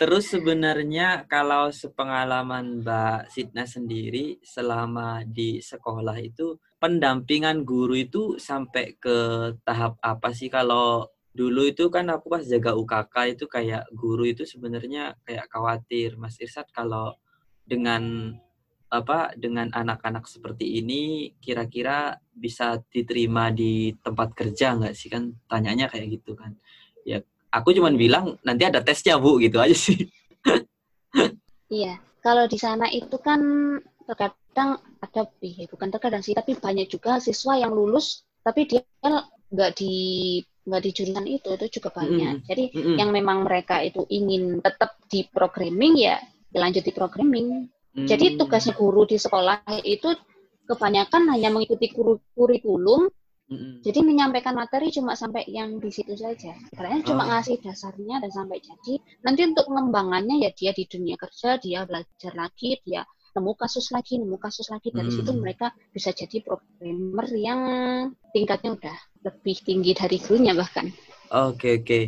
[0.00, 8.96] Terus sebenarnya kalau sepengalaman Mbak Sidna sendiri selama di sekolah itu pendampingan guru itu sampai
[8.96, 9.16] ke
[9.62, 14.44] tahap apa sih kalau dulu itu kan aku pas jaga UKK itu kayak guru itu
[14.44, 17.16] sebenarnya kayak khawatir Mas Irsad kalau
[17.64, 18.34] dengan
[18.92, 25.88] apa dengan anak-anak seperti ini kira-kira bisa diterima di tempat kerja nggak sih kan tanyanya
[25.88, 26.52] kayak gitu kan
[27.08, 30.12] ya aku cuman bilang nanti ada tesnya bu gitu aja sih
[31.72, 33.40] Iya, kalau di sana itu kan
[34.04, 39.72] terkadang ada, eh, bukan terkadang sih, tapi banyak juga siswa yang lulus, tapi dia nggak
[39.80, 39.94] di
[40.62, 42.44] nggak di jurusan itu, itu juga banyak.
[42.44, 42.48] Mm-mm.
[42.48, 42.96] Jadi Mm-mm.
[43.00, 46.20] yang memang mereka itu ingin tetap di programming ya,
[46.52, 47.66] ya lanjut di programming.
[47.92, 48.38] Jadi Hmm.
[48.40, 50.08] tugasnya guru di sekolah itu
[50.64, 51.92] kebanyakan hanya mengikuti
[52.36, 53.10] kurikulum
[53.52, 53.84] Mm-mm.
[53.84, 56.56] Jadi menyampaikan materi cuma sampai yang di situ saja.
[56.72, 57.28] Karena cuma Oh.
[57.36, 58.96] ngasih dasarnya dan sampai jadi.
[59.20, 63.04] Nanti untuk pengembangannya ya dia di dunia kerja, dia belajar lagi, dia
[63.36, 64.88] nemu kasus lagi, nemu kasus lagi.
[64.88, 65.16] Dari Hmm.
[65.20, 67.60] situ mereka bisa jadi programmer yang
[68.32, 70.88] tingkatnya udah lebih tinggi dari gurunya bahkan.
[71.28, 72.00] Oke oke.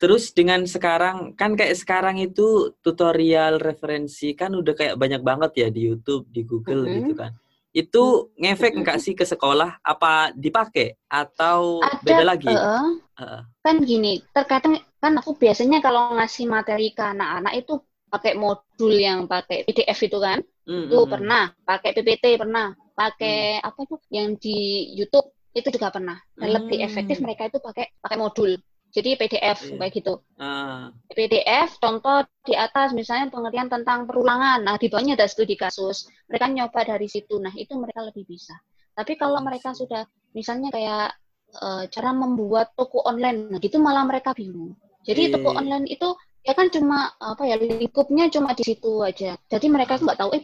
[0.00, 5.68] Terus dengan sekarang kan kayak sekarang itu tutorial referensi kan udah kayak banyak banget ya
[5.72, 6.92] di YouTube, di Google Mm-mm.
[6.92, 7.32] gitu kan.
[7.74, 9.80] Itu ngefek nggak sih ke sekolah?
[9.82, 12.66] Apa dipakai atau Ada, beda lagi?
[12.66, 13.42] eh, Heeh.
[13.64, 17.74] kan gini, terkadang kan aku biasanya kalau ngasih materi ke anak-anak itu
[18.12, 20.38] pakai modul yang pakai PDF itu kan.
[20.66, 22.66] Mm, Itu mm, pernah, pakai PPT pernah,
[22.98, 24.56] pakai apa tuh yang di
[24.98, 25.28] YouTube
[25.58, 26.18] itu juga pernah.
[26.40, 26.86] Dan lebih Hmm.
[26.88, 28.52] efektif mereka itu pakai pakai modul.
[28.94, 29.74] Jadi PDF Iya.
[29.74, 30.14] kayak gitu.
[30.38, 34.62] Ah, PDF contoh di atas misalnya pengertian tentang perulangan.
[34.62, 36.06] Nah, di bawahnya ada studi kasus.
[36.30, 37.42] Mereka nyoba dari situ.
[37.42, 38.54] Nah, itu mereka lebih bisa.
[38.94, 41.10] Tapi kalau I mereka sudah misalnya kayak
[41.54, 44.78] eh, cara membuat toko online, nah gitu malah mereka bingung.
[45.02, 45.58] Jadi Iya, toko iya.
[45.62, 46.08] online itu
[46.44, 49.34] ya kan cuma apa ya lingkupnya cuma di situ aja.
[49.50, 50.42] Jadi mereka nggak tahu eh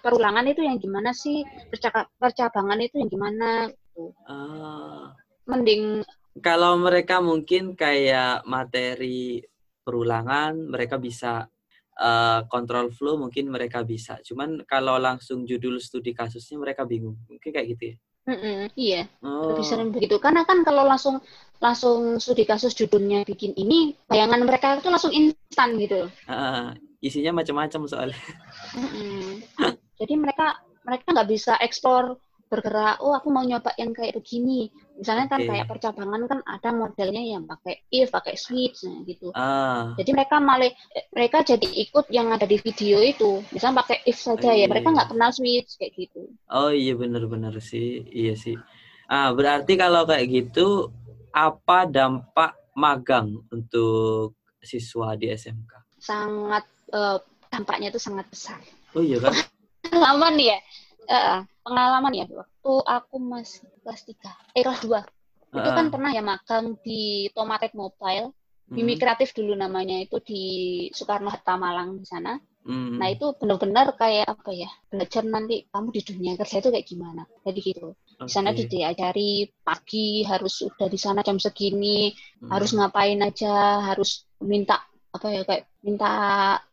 [0.00, 1.44] perulangan itu yang gimana sih,
[2.20, 3.68] percabangan itu yang gimana.
[3.68, 4.12] gitu.
[4.28, 5.12] ah.
[5.48, 6.04] Mending
[6.38, 9.42] Kalau mereka mungkin kayak materi
[9.82, 11.50] perulangan, mereka bisa
[11.98, 14.22] eh, kontrol flow, mungkin mereka bisa.
[14.22, 17.18] Cuman kalau langsung judul studi kasusnya mereka bingung.
[17.26, 17.96] Mungkin kayak gitu ya.
[18.30, 19.02] mm-mm, iya.
[19.26, 21.18] Oh, lebih sering begitu karena kan kalau langsung
[21.58, 27.80] langsung studi kasus judulnya bikin ini bayangan mereka itu langsung instan gitu ah, isinya macam-macam
[27.90, 28.22] soalnya.
[28.76, 29.42] Mm-mm.
[30.00, 32.16] jadi mereka mereka nggak bisa eksplor
[32.50, 34.74] bergerak oh aku mau nyoba yang kayak begini.
[34.98, 39.30] Misalnya kan kayak percabangan kan ada modelnya yang pakai if pakai switch nah, gitu.
[39.38, 40.74] Ah, jadi mereka malah
[41.14, 43.40] mereka jadi ikut yang ada di video itu.
[43.54, 44.68] Misalnya pakai if saja ya Iya.
[44.68, 46.26] mereka nggak kenal switch kayak gitu.
[46.50, 48.58] Oh iya benar-benar sih, iya sih.
[49.06, 50.90] Ah, berarti kalau kayak gitu,
[51.30, 55.78] apa dampak magang untuk siswa di SMK?
[56.00, 56.64] sangat
[56.96, 57.18] eh,
[57.52, 58.58] dampaknya itu sangat besar.
[58.96, 59.36] Oh iya kan?
[59.90, 60.58] pengalaman ya
[61.10, 65.00] Eh, pengalaman ya waktu aku masih kelas 3 eh kelas 2
[65.50, 68.30] itu kan Ah, pernah ya magang di Tomatek Mobile.
[68.70, 69.98] Mm, Mimi Kreatif dulu namanya.
[69.98, 70.42] Itu di
[70.94, 72.38] Soekarno Hatta Malang di sana.
[72.62, 76.86] Mm, nah itu benar-benar kayak apa ya belajar nanti kamu di dunia kerja itu kayak
[76.86, 77.22] gimana.
[77.42, 77.88] Jadi gitu.
[78.22, 84.30] Di sana diajari pagi harus udah di sana jam segini Mm, harus ngapain aja harus
[84.38, 84.78] minta
[85.10, 86.10] apa ya kayak minta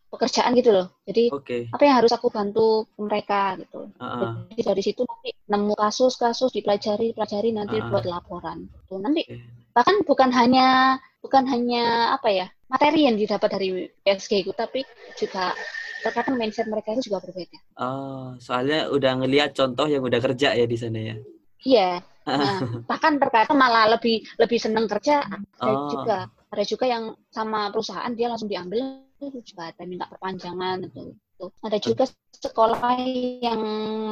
[0.08, 1.58] pekerjaan gitu loh jadi Oke.
[1.72, 7.16] apa yang harus aku bantu mereka gitu ah, jadi dari situ nanti nemu kasus-kasus dipelajari,
[7.16, 7.88] pelajari nanti Ah.
[7.88, 8.68] buat laporan.
[8.92, 9.38] Tuh, nanti oke.
[9.72, 14.84] bahkan bukan hanya bukan hanya apa ya materi yang didapat dari PSG itu, tapi
[15.16, 15.56] juga
[16.04, 17.58] terkadang mindset mereka itu juga berbeda.
[17.80, 21.16] Oh, soalnya udah ngelihat contoh yang udah kerja ya di sana ya.
[21.64, 21.90] Iya.
[22.28, 22.60] Nah,
[22.92, 25.88] bahkan terkadang malah lebih lebih seneng kerja ada Oh.
[25.88, 31.18] juga ada juga yang sama perusahaan dia langsung diambil itu juga ada minta perpanjangan itu.
[31.38, 31.54] Tuh.
[31.62, 32.06] Ada juga
[32.38, 32.98] sekolah
[33.42, 33.62] yang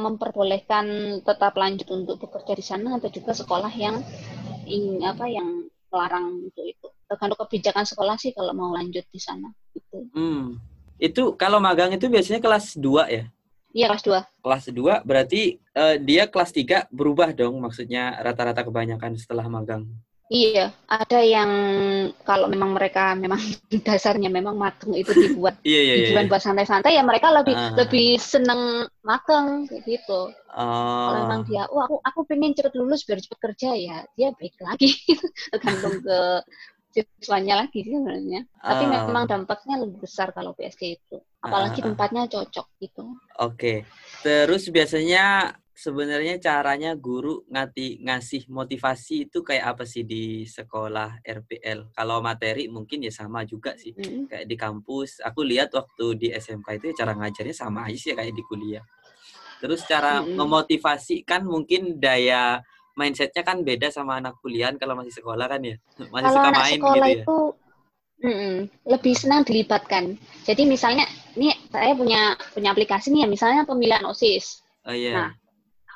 [0.06, 4.02] memperbolehkan tetap lanjut untuk bekerja di sana, ada juga sekolah yang
[4.66, 6.86] ing, apa yang melarang untuk itu.
[7.06, 9.50] Tergantung kebijakan sekolah sih kalau mau lanjut di sana.
[9.74, 10.10] Gitu.
[10.14, 10.58] Hmm.
[10.98, 13.24] Itu kalau magang itu biasanya kelas 2 ya?
[13.76, 14.42] Iya kelas 2.
[14.42, 19.84] Kelas 2 berarti eh, dia kelas 3 berubah dong maksudnya rata-rata kebanyakan setelah magang.
[20.26, 21.50] Iya, ada yang
[22.26, 23.38] kalau memang mereka memang
[23.86, 26.06] dasarnya memang magang itu dibuat Iya iya iya.
[26.10, 27.70] tujuan buat santai-santai ya mereka lebih Ah.
[27.78, 30.20] lebih seneng magang kayak gitu.
[30.34, 31.22] Kalau Oh.
[31.22, 34.90] memang dia, oh aku aku pengen cepet lulus biar cepet kerja ya, dia baik lagi
[35.54, 36.18] tergantung ke
[36.90, 38.40] siswanya lagi sih sebenarnya.
[38.58, 39.06] Tapi Ah.
[39.06, 41.86] memang dampaknya lebih besar kalau PSG itu, apalagi Ah, ah, ah.
[41.94, 43.04] tempatnya cocok gitu.
[43.38, 43.86] Oke.
[44.26, 51.92] Terus biasanya sebenarnya caranya guru ngati ngasih motivasi itu kayak apa sih di sekolah RPL?
[51.92, 53.92] Kalau materi mungkin ya sama juga sih.
[53.92, 54.24] Mm.
[54.24, 58.32] Kayak di kampus, aku lihat waktu di SMK itu cara ngajarnya sama aja sih kayak
[58.32, 58.84] di kuliah.
[59.60, 60.40] Terus cara Mm-mm.
[60.40, 62.64] memotivasi kan mungkin daya
[62.96, 65.76] mindsetnya kan beda sama anak kuliah kalau masih sekolah kan ya.
[66.12, 67.20] Masih Kalau suka anak main sekolah gitu ya.
[67.20, 67.38] itu
[68.24, 68.56] mm-mm,
[68.88, 70.04] lebih senang dilibatkan.
[70.48, 71.04] Jadi misalnya,
[71.36, 74.64] ini saya punya punya aplikasi nih ya, misalnya pemilihan OSIS.
[74.88, 75.12] Oh iya.
[75.12, 75.30] Nah,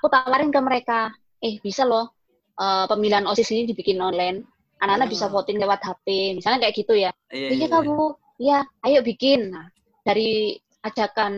[0.01, 2.17] aku tawarin ke mereka, eh bisa loh
[2.57, 4.45] eh, pemilihan OSIS ini dibikin online.
[4.81, 5.33] Anak-anak bisa Ah.
[5.33, 7.13] voting lewat HP, misalnya kayak gitu ya.
[7.29, 8.05] Iya, Iya iya, kamu,
[8.37, 9.53] ya ayo bikin.
[9.53, 9.69] Nah,
[10.01, 11.33] dari ajakan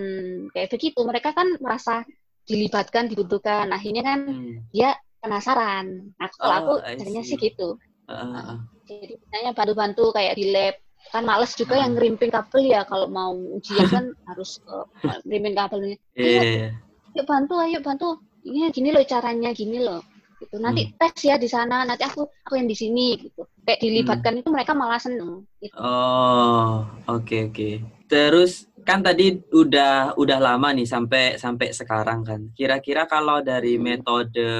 [0.50, 2.06] kayak begitu, mereka kan merasa
[2.42, 3.70] dilibatkan, dibutuhkan.
[3.70, 4.62] Akhirnya kan Hmm.
[4.70, 6.14] dia penasaran.
[6.14, 7.78] Nah, kalau Oh, aku caranya sih gitu.
[8.06, 8.58] Ah, ah, ah.
[8.86, 10.74] Jadi misalnya bantu-bantu kayak di lab.
[11.10, 11.82] Kan males juga Ah.
[11.82, 14.86] yang ngerimping kabel ya kalau mau ujian kan harus uh,
[15.22, 15.98] ngerimping kabelnya.
[16.14, 16.68] Iya, iya, iya.
[17.14, 18.08] Ayo bantu, ayo bantu.
[18.42, 20.02] Ini gini loh caranya, gini loh.
[20.42, 20.98] gitu nanti hmm.
[20.98, 24.40] tes ya di sana nanti aku aku yang di sini gitu kayak dilibatkan hmm.
[24.42, 25.74] itu mereka malah seneng gitu.
[25.78, 27.74] oh oke okay, oke okay.
[28.10, 33.82] terus kan tadi udah udah lama nih sampai sampai sekarang kan kira-kira kalau dari hmm.
[33.86, 34.50] metode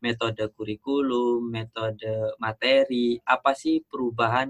[0.00, 4.48] metode kurikulum metode materi apa sih perubahan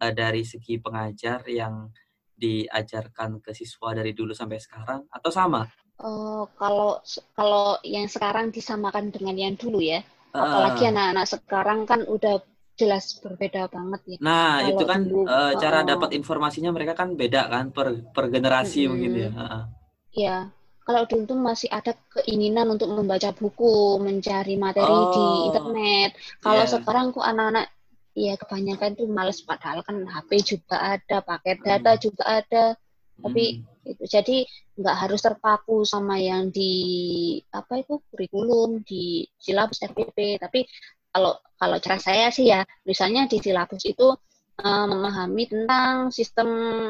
[0.00, 1.92] uh, dari segi pengajar yang
[2.32, 5.62] diajarkan ke siswa dari dulu sampai sekarang atau sama
[6.02, 6.98] Uh, kalau
[7.38, 10.02] kalau yang sekarang disamakan dengan yang dulu ya,
[10.34, 12.42] uh, apalagi anak-anak sekarang kan udah
[12.74, 14.16] jelas berbeda banget ya.
[14.18, 18.02] Nah kalau itu kan dulu, uh, cara uh, dapat informasinya mereka kan beda kan per
[18.10, 19.30] per generasi uh, mungkin ya.
[19.30, 19.64] Uh,
[20.12, 20.52] Iya,
[20.84, 26.10] kalau dulu tuh masih ada keinginan untuk membaca buku, mencari materi oh, di internet.
[26.44, 26.70] Kalau yeah.
[26.70, 27.66] sekarang kok anak-anak
[28.12, 32.02] ya kebanyakan tuh males padahal kan HP juga ada, paket data hmm.
[32.02, 32.64] juga ada.
[33.22, 33.90] Tapi hmm.
[33.96, 34.36] itu jadi
[34.78, 36.72] nggak harus terpaku sama yang di
[37.54, 40.66] apa itu kurikulum di silabus RPP tapi
[41.12, 44.10] kalau kalau cara saya sih ya misalnya di silabus itu
[44.62, 46.48] uh, memahami tentang sistem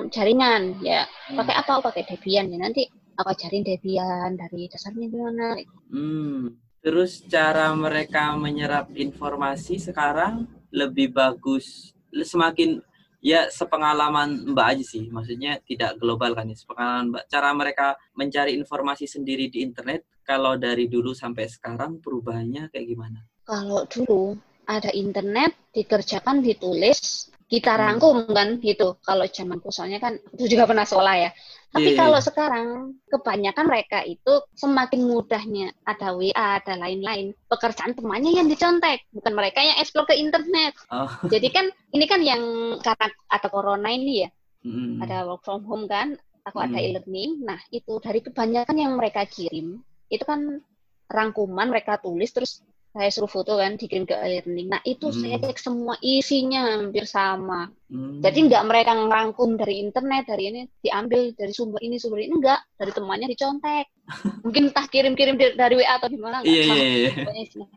[0.08, 0.80] jaringan.
[0.80, 1.84] Ya pakai apa?
[1.84, 2.48] Pakai Debian.
[2.48, 5.60] Ya nanti aku ajarin Debian dari dasarnya gimana
[5.92, 6.56] hmm.
[6.82, 12.80] terus cara mereka menyerap informasi sekarang lebih bagus semakin
[13.22, 17.24] ya sepengalaman Mbak aja sih, maksudnya tidak global kan ya, sepengalaman Mbak.
[17.30, 17.87] Cara mereka
[18.18, 23.22] mencari informasi sendiri di internet, kalau dari dulu sampai sekarang perubahannya kayak gimana?
[23.46, 27.82] Kalau dulu ada internet, dikerjakan, ditulis, kita hmm.
[27.84, 28.96] rangkum kan gitu.
[29.04, 31.30] Kalau zamanku soalnya kan itu juga pernah sekolah ya.
[31.68, 32.00] Tapi yeah, iya.
[32.00, 32.24] kalau yeah.
[32.24, 32.66] sekarang
[33.12, 37.36] kebanyakan mereka itu semakin mudahnya ada WA, ada lain-lain.
[37.52, 40.72] Pekerjaan temannya yang dicontek, bukan mereka yang explore ke internet.
[40.88, 41.12] Oh.
[41.28, 42.40] Jadi kan ini kan yang
[42.80, 44.28] karena ada corona ini ya.
[44.64, 45.04] Mm.
[45.04, 46.16] Ada work from home kan,
[46.48, 46.64] aku mm.
[46.70, 46.86] ada hmm.
[46.86, 47.30] e-learning.
[47.42, 50.62] Nah, itu dari kebanyakan yang mereka kirim, itu kan
[51.10, 52.62] rangkuman mereka tulis terus
[52.92, 54.68] saya suruh foto kan dikirim ke e-learning.
[54.68, 55.16] Nah itu hmm.
[55.16, 57.72] saya cek semua isinya hampir sama.
[57.88, 58.20] Hmm.
[58.20, 62.61] Jadi nggak mereka ngerangkum dari internet dari ini diambil dari sumber ini sumber ini enggak
[62.76, 63.88] dari temannya dicontek.
[64.44, 67.11] Mungkin entah kirim-kirim dari WA atau gimana Iya iya iya.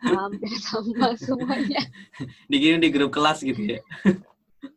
[0.03, 1.81] hampir sama semuanya.
[2.51, 3.79] dikirim di grup kelas gitu ya.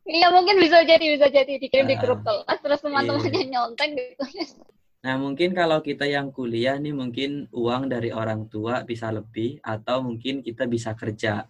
[0.09, 3.51] Iya mungkin bisa jadi bisa jadi dikirim uh, di grup kelas terus teman-temannya iya.
[3.59, 4.22] nyontek gitu.
[4.98, 10.02] Nah, mungkin kalau kita yang kuliah nih mungkin uang dari orang tua bisa lebih atau
[10.02, 11.46] mungkin kita bisa kerja.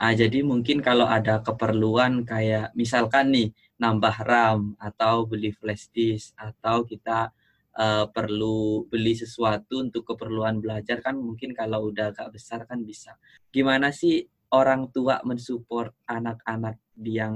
[0.00, 3.48] Nah, jadi mungkin kalau ada keperluan kayak misalkan nih
[3.80, 7.32] nambah RAM atau beli flash disk atau kita
[7.76, 13.16] uh, perlu beli sesuatu untuk keperluan belajar kan mungkin kalau udah agak besar kan bisa.
[13.48, 17.34] Gimana sih orang tua mensupport anak-anak yang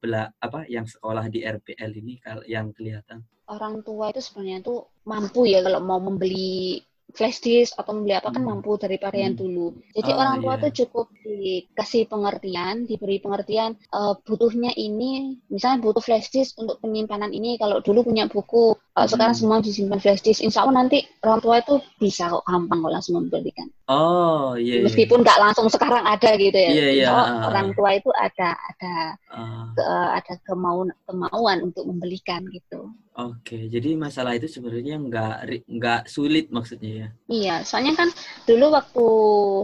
[0.00, 3.24] bela apa yang sekolah di RPL ini kalau yang kelihatan?
[3.52, 6.80] orang tua itu sebenarnya tuh mampu ya kalau mau membeli
[7.12, 8.48] flash disk atau membeli apa kan hmm.
[8.48, 9.42] mampu daripada yang hmm.
[9.44, 9.66] dulu.
[9.92, 10.62] Jadi oh, orang tua iya.
[10.64, 17.32] tuh cukup dikasih pengertian, diberi pengertian uh, butuhnya ini, misalnya butuh flash disk untuk penyimpanan
[17.32, 17.56] ini.
[17.56, 19.10] Kalau dulu punya buku, uh, hmm.
[19.10, 20.44] sekarang semua disimpan flash disk.
[20.44, 23.68] Insya Allah nanti orang tua itu bisa kok gampang kok langsung membelikan.
[23.88, 24.80] Oh iya.
[24.80, 25.44] Yeah, Meskipun nggak yeah.
[25.48, 26.70] langsung sekarang ada gitu ya.
[26.72, 27.10] Yeah, yeah.
[27.12, 28.94] uh, orang tua itu ada ada
[29.32, 29.68] uh.
[29.74, 29.84] ke,
[30.22, 32.92] ada kemauan kemauan untuk membelikan gitu.
[33.12, 37.08] Oke, jadi masalah itu sebenarnya nggak nggak sulit maksudnya ya?
[37.28, 38.08] Iya, soalnya kan
[38.48, 39.06] dulu waktu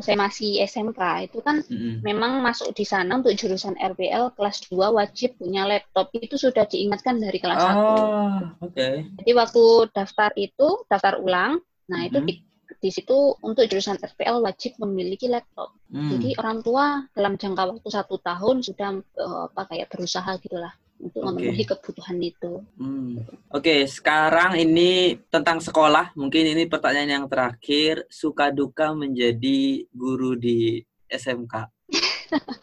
[0.04, 2.04] saya masih SMK itu kan mm-hmm.
[2.04, 7.18] memang masuk di sana untuk jurusan RPL kelas 2 wajib punya laptop itu sudah diingatkan
[7.18, 8.64] dari kelas oh, 1.
[8.64, 8.74] oke.
[8.74, 8.94] Okay.
[9.22, 12.08] Jadi waktu daftar itu daftar ulang, nah mm-hmm.
[12.08, 12.34] itu di,
[12.78, 15.74] di situ untuk jurusan RPL wajib memiliki laptop.
[15.90, 16.10] Mm.
[16.14, 21.22] Jadi orang tua dalam jangka waktu satu tahun sudah uh, apa kayak berusaha gitulah untuk
[21.22, 21.28] okay.
[21.30, 22.52] memenuhi kebutuhan itu.
[22.76, 23.22] Hmm.
[23.54, 26.12] Oke, okay, sekarang ini tentang sekolah.
[26.18, 28.04] Mungkin ini pertanyaan yang terakhir.
[28.10, 31.54] Suka duka menjadi guru di SMK.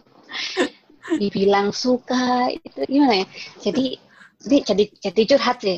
[1.22, 3.28] Dibilang suka itu gimana ya?
[3.62, 3.98] Jadi
[4.46, 5.78] ini jadi jadi curhat sih.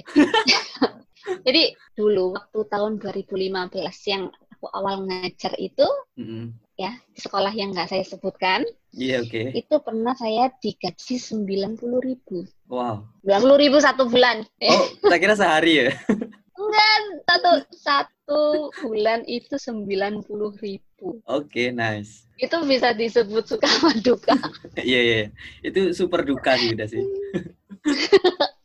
[1.48, 4.24] jadi dulu waktu tahun 2015 yang
[4.58, 8.62] aku awal ngajar itu, mm -hmm ya di sekolah yang nggak saya sebutkan.
[8.94, 9.34] Iya yeah, oke.
[9.34, 9.46] Okay.
[9.66, 12.46] Itu pernah saya digaji sembilan puluh ribu.
[12.70, 13.04] Wow.
[13.26, 14.46] Sembilan puluh ribu satu bulan.
[14.46, 15.90] Oh, saya kira sehari ya?
[16.58, 18.44] Enggak, satu satu
[18.82, 21.22] bulan itu sembilan puluh ribu.
[21.30, 22.26] Oke, okay, nice.
[22.42, 24.34] Itu bisa disebut suka sama duka.
[24.78, 25.22] Iya iya,
[25.62, 27.02] itu super duka sih udah sih.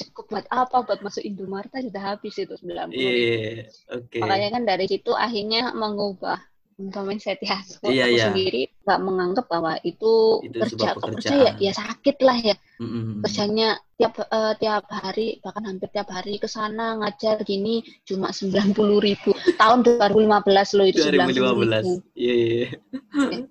[0.00, 2.98] cukup buat apa buat masuk Indomaret sudah habis itu sembilan puluh.
[2.98, 4.08] Iya, yeah, oke.
[4.08, 4.20] Okay.
[4.24, 6.49] Makanya kan dari situ akhirnya mengubah
[6.88, 7.60] mindset ya.
[7.84, 8.24] Iya, aku iya.
[8.32, 10.88] sendiri nggak menganggap bahwa itu, Itu kerja.
[10.96, 12.56] kerja ya, ya sakit lah ya.
[12.80, 13.20] Mm-mm.
[13.20, 18.96] Kerjanya tiap eh, tiap hari bahkan hampir tiap hari ke sana ngajar gini cuma 90.000
[19.04, 19.36] ribu.
[19.60, 21.60] Tahun 2015 loh itu 90.000 ribu.
[21.60, 22.16] 2015.
[22.16, 22.68] Iya, iya, iya.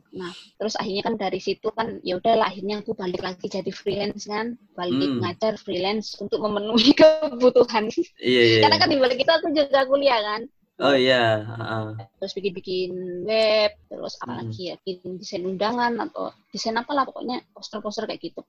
[0.10, 4.26] Nah, terus akhirnya kan dari situ kan ya udahlah akhirnya aku balik lagi jadi freelance
[4.26, 5.22] kan, balik Hmm.
[5.22, 7.94] ngajar freelance untuk memenuhi kebutuhan.
[8.18, 8.60] Iya, iya.
[8.66, 10.42] Karena kan di balik itu aku juga kuliah kan.
[10.80, 11.86] Oh iya, heeh.
[12.24, 12.92] terus bikin-bikin
[13.28, 14.24] web, terus Hmm.
[14.24, 18.42] apalagi ya bikin desain undangan atau desain apalah pokoknya poster-poster kayak gitu.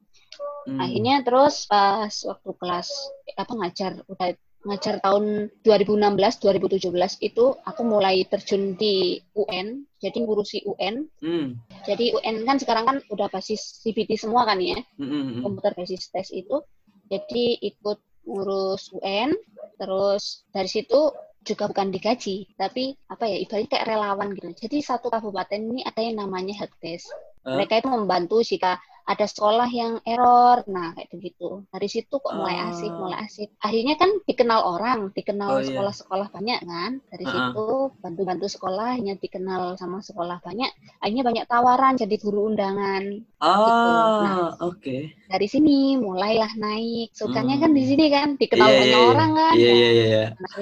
[0.66, 0.78] Hmm.
[0.78, 2.88] Akhirnya terus pas waktu kelas
[3.34, 4.28] apa ngajar udah
[4.60, 11.56] ngajar tahun 2016 2017 itu aku mulai terjun di UN jadi ngurusi UN Hmm.
[11.88, 15.40] jadi UN kan sekarang kan udah basis CBT semua kan ya Mm-mm.
[15.40, 16.60] komputer basis tes itu
[17.08, 19.32] jadi ikut ngurus UN
[19.80, 21.08] terus dari situ
[21.40, 24.48] juga bukan digaji tapi apa ya ibaratnya kayak relawan gitu.
[24.66, 27.08] Jadi satu kabupaten ini ada yang namanya helpdesk.
[27.40, 28.76] Mereka itu membantu jika
[29.10, 32.70] ada sekolah yang error nah kayak begitu dari situ kok mulai Ah.
[32.70, 35.66] asik mulai asik akhirnya kan dikenal orang Oh, dikenal iya.
[35.66, 37.32] sekolah-sekolah banyak kan dari Ah.
[37.50, 37.66] situ
[37.98, 40.70] bantu-bantu sekolah akhirnya dikenal sama sekolah banyak
[41.02, 43.02] akhirnya banyak tawaran jadi guru undangan
[43.42, 44.96] Ah, oke.
[45.26, 47.62] dari sini mulailah naik sukanya Hmm.
[47.66, 49.10] kan di sini kan dikenal Iya, banyak iya, iya.
[49.10, 50.24] orang kan Iya, Ya, iya, iya.
[50.38, 50.54] nah,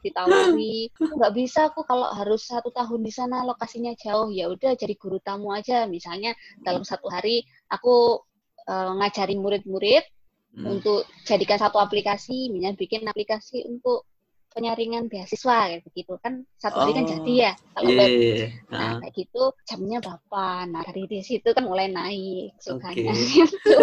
[0.00, 4.72] ditawari "Aku nggak bisa aku kalau harus satu tahun di sana lokasinya jauh ya udah
[4.74, 8.22] jadi guru tamu aja misalnya dalam satu hari aku
[8.68, 10.04] eh, ngajari murid-murid
[10.56, 10.72] Hmm.
[10.72, 14.08] untuk jadikan satu aplikasi misalnya bikin aplikasi untuk
[14.56, 18.32] penyaringan beasiswa kayak begitu kan satu hari kan Oh, jadi ya kalau Iya, web iya,
[18.32, 18.48] iya.
[18.66, 18.98] Nah, Heeh.
[19.04, 20.46] kayak gitu jamnya berapa?
[20.72, 23.24] Nah, dari di situ kan mulai naik sukanya Oke.
[23.36, 23.78] gitu.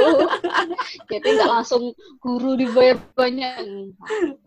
[1.14, 1.84] Jadi nggak langsung
[2.20, 3.56] guru dibayar banyak.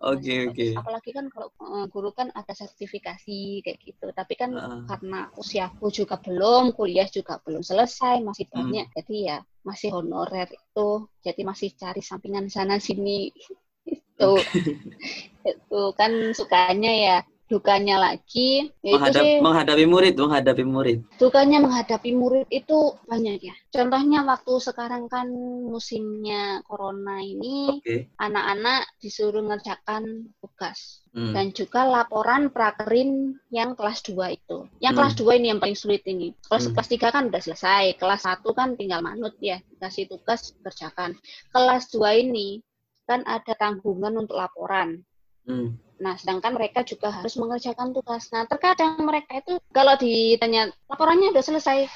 [0.02, 0.66] Oke, Masih oke.
[0.66, 0.76] bagus.
[0.76, 4.06] Apalagi kan kalau eh, guru kan ada sertifikasi kayak gitu.
[4.10, 4.80] Tapi kan Heeh.
[4.90, 8.66] karena usiaku juga belum, kuliah juga belum selesai, masih Hmm.
[8.66, 8.86] banyak.
[8.98, 10.88] Jadi ya masih honorer itu.
[11.22, 13.30] Jadi masih cari sampingan sana sini.
[13.86, 14.32] itu.
[15.46, 20.98] itu kan sukanya ya dukanya lagi ya itu Menghadap, sih menghadapi murid, menghadapi murid.
[21.14, 23.54] Dukanya menghadapi murid itu banyak ya.
[23.70, 25.30] Contohnya waktu sekarang kan
[25.70, 27.78] musimnya corona ini,
[28.18, 31.06] anak-anak disuruh ngerjakan tugas.
[31.14, 31.30] Hmm.
[31.38, 34.66] Dan juga laporan prakerin yang kelas 2 itu.
[34.82, 34.98] Yang Hmm.
[34.98, 36.34] kelas 2 ini yang paling sulit ini.
[36.50, 36.74] Kelas, Hmm.
[36.74, 37.94] kelas 3 kan udah selesai.
[37.94, 39.62] Kelas 1 kan tinggal manut ya.
[39.70, 41.14] Dikasih tugas, kerjakan.
[41.54, 42.58] Kelas 2 ini
[43.06, 45.06] kan ada tanggungan untuk laporan.
[45.46, 45.78] Hmm.
[45.96, 48.28] Nah, sedangkan mereka juga harus mengerjakan tugas.
[48.34, 51.88] Nah, terkadang mereka itu kalau ditanya laporannya udah selesai,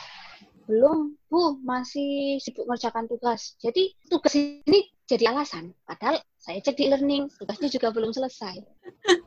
[0.64, 3.58] belum, Bu, masih sibuk mengerjakan tugas.
[3.60, 5.74] Jadi tugas ini jadi alasan.
[5.84, 8.62] Padahal saya cek di learning, tugasnya juga belum selesai.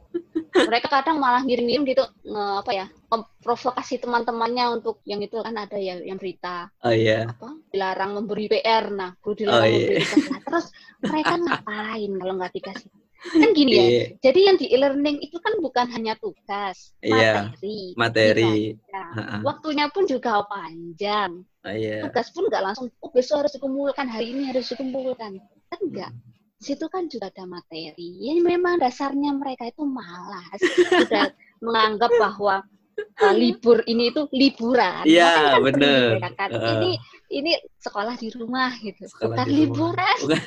[0.69, 5.75] Mereka kadang malah ngirim-ngirim gitu, nge- apa ya, memprovokasi teman-temannya untuk yang itu kan ada
[5.77, 7.25] ya yang berita Oh iya.
[7.27, 8.89] apa dilarang memberi PR.
[8.89, 9.99] Nah, guru dilarang Oh, iya.
[9.99, 10.25] memberi tugas.
[10.31, 10.65] Nah, terus
[11.03, 12.89] mereka ngapain kalau nggak dikasih?
[13.23, 17.95] Kan gini ya, Iya, jadi yang di e-learning itu kan bukan hanya tugas, Iya, materi,
[17.95, 18.75] materi.
[18.75, 19.03] dibaca.
[19.15, 19.39] Heeh.
[19.47, 21.31] waktunya pun juga panjang.
[21.63, 22.03] Oh iya.
[22.03, 25.39] Tugas pun nggak langsung, oh besok harus dikumpulkan, hari ini harus dikumpulkan.
[25.71, 26.11] Kan enggak.
[26.59, 28.19] Di situ kan juga ada materi.
[28.19, 30.59] Ya memang dasarnya mereka itu malas.
[30.99, 31.31] Sudah
[31.63, 35.03] menganggap bahwa uh, libur ini itu liburan.
[35.05, 36.21] Iya, kan bener.
[36.21, 36.73] Heeh.
[36.77, 36.91] Ini
[37.33, 37.51] ini
[37.81, 40.41] sekolah di rumah gitu, Sekolah bukan liburan Bukan.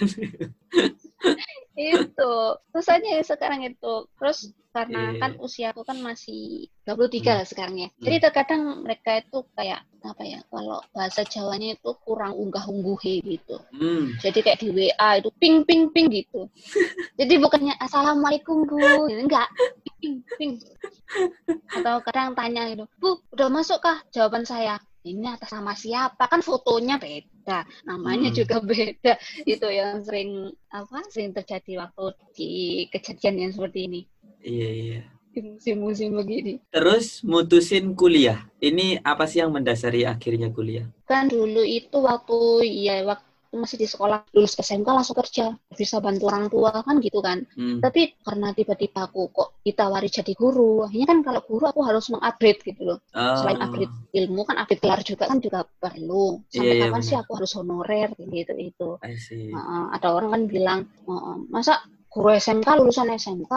[1.77, 2.33] itu
[2.73, 5.21] terus aja ya sekarang itu terus karena Iya.
[5.21, 8.01] kan usiaku kan masih 23 lah sekarang ya Hmm.
[8.01, 13.57] jadi terkadang mereka itu kayak apa ya kalau bahasa Jawanya itu kurang unggah-ungguhe gitu.
[13.75, 14.15] Hmm.
[14.23, 16.47] jadi kayak di WA itu ping ping ping gitu.
[17.19, 19.09] Jadi bukannya assalamualaikum bu.
[19.09, 19.49] Enggak.
[19.99, 20.61] Ping ping.
[21.73, 23.99] Atau kadang tanya gitu bu udah masuk kah?
[24.13, 26.27] Jawaban saya ini atas nama siapa?
[26.27, 28.37] Kan fotonya beda namanya Hmm.
[28.37, 29.15] juga beda.
[29.47, 32.05] Itu yang sering apa sering terjadi waktu
[32.37, 32.51] di
[32.93, 34.01] kejadian yang seperti ini.
[34.45, 35.01] Iya, iya.
[35.37, 38.39] Di musim-musim begini Terus mutusin kuliah.
[38.61, 40.87] Ini apa sih yang mendasari akhirnya kuliah?
[41.07, 43.25] kan dulu itu waktu ya waktu
[43.57, 47.79] masih di sekolah lulus SMK langsung kerja bisa bantu orang tua kan gitu kan Hmm.
[47.81, 52.61] tapi karena tiba-tiba aku kok ditawari jadi guru akhirnya kan kalau guru aku harus mengupgrade
[52.67, 53.39] gitu loh Oh.
[53.39, 57.15] selain upgrade ilmu kan upgrade gelar juga kan juga perlu sampai Iya, iya, kapan sih
[57.15, 57.23] benar.
[57.25, 58.89] aku harus honorer gitu itu.
[59.57, 61.73] Heeh, ada orang kan bilang "Heeh, masa
[62.17, 63.53] guru SMK lulusan SMK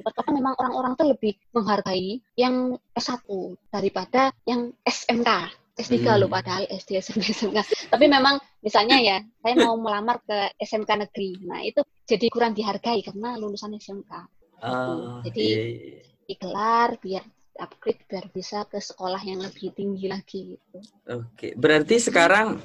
[0.00, 3.28] terkadang memang orang-orang tuh lebih menghargai yang S1
[3.68, 5.28] daripada yang SMK
[5.76, 6.16] S3 Hmm.
[6.20, 7.60] loh padahal SD SMP SMK
[7.92, 11.40] tapi memang misalnya ya saya mau melamar ke SMK negeri.
[11.44, 14.12] Nah itu jadi kurang dihargai karena lulusan SMK
[14.60, 16.00] Ah, Jadi, iya, iya.
[16.28, 17.24] digelar biar
[17.58, 20.78] upgrade biar bisa ke sekolah yang lebih tinggi lagi gitu.
[21.10, 22.60] Oke, berarti sekarang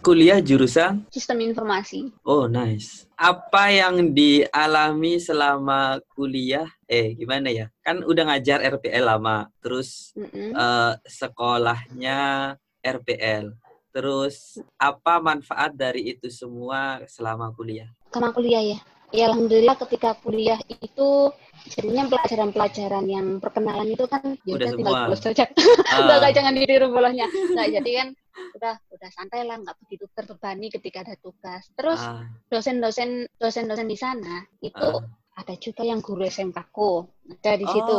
[0.00, 2.08] kuliah jurusan Sistem informasi.
[2.24, 3.04] Oh, nice.
[3.18, 6.66] Apa yang dialami selama kuliah?
[6.88, 7.68] Eh, gimana ya?
[7.84, 10.56] Kan udah ngajar RPL lama, terus Mm-mm.
[10.56, 13.52] eh, sekolahnya RPL.
[13.90, 17.90] Terus apa manfaat dari itu semua selama kuliah?
[18.14, 18.78] Sama kuliah ya.
[19.10, 21.34] Ya alhamdulillah ketika kuliah itu
[21.66, 25.50] jadinya pelajaran-pelajaran yang perkenalan itu kan ya Udah tinggal bolos saja.
[25.90, 27.26] Ah, Enggak jangan ditiru bolanya.
[27.26, 28.08] Enggak jadi kan
[28.56, 31.66] udah udah santai lah nggak begitu terbebani ketika ada tugas.
[31.74, 35.02] Terus ah, dosen-dosen dosen-dosen di sana itu ah.
[35.42, 37.98] ada juga yang guru SMK ku ada di situ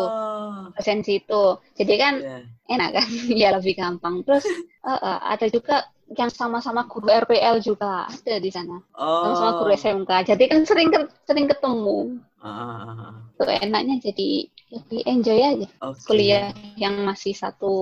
[0.52, 1.44] Oh, dosen situ
[1.80, 2.38] jadi kan ya.
[2.70, 3.08] enak kan
[3.42, 8.52] ya lebih gampang terus eh, eh, ada juga yang sama-sama guru RPL juga ada di
[8.52, 9.24] sana Oh.
[9.26, 13.16] sama-sama guru SMK jadi kan sering ke- sering ketemu Ah, ah, ah.
[13.38, 16.02] tuh enaknya jadi lebih enjoy aja Oke.
[16.10, 17.74] kuliah yang masih satu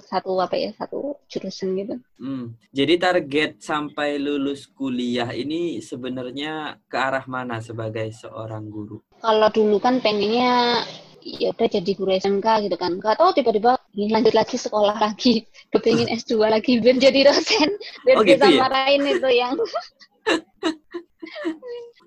[0.00, 2.58] satu apa ya satu jurusan gitu Hmm.
[2.74, 8.98] Jadi target sampai lulus kuliah ini sebenarnya ke arah mana sebagai seorang guru?
[9.18, 10.82] kalau dulu kan pengennya
[11.22, 15.46] ya udah jadi guru SMK gitu kan nggak tahu tiba-tiba ingin lanjut lagi sekolah lagi
[15.74, 17.68] kepingin S2 lagi biar jadi dosen
[18.06, 18.58] biar Oh, gitu bisa ya?
[18.60, 19.54] marahin itu yang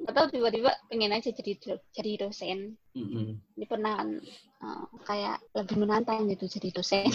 [0.02, 1.52] nggak tahu tiba-tiba pengen aja jadi
[1.96, 2.58] jadi dosen
[2.96, 3.40] Mm-mm.
[3.58, 4.10] ini pernah kan
[4.66, 7.06] eh, kayak lebih menantang gitu jadi dosen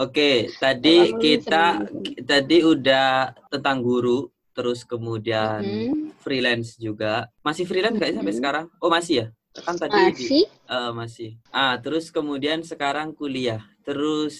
[0.00, 4.24] Oke, tadi kita sering- tadi udah tentang guru,
[4.56, 7.28] terus kemudian Hmm, freelance juga.
[7.44, 8.64] Masih freelance nggak sih sampai sekarang?
[8.80, 9.26] Oh masih ya?
[9.54, 11.30] Kan tadi di- masih eh, masih.
[11.52, 13.60] Ah, terus kemudian sekarang kuliah.
[13.84, 14.34] Terus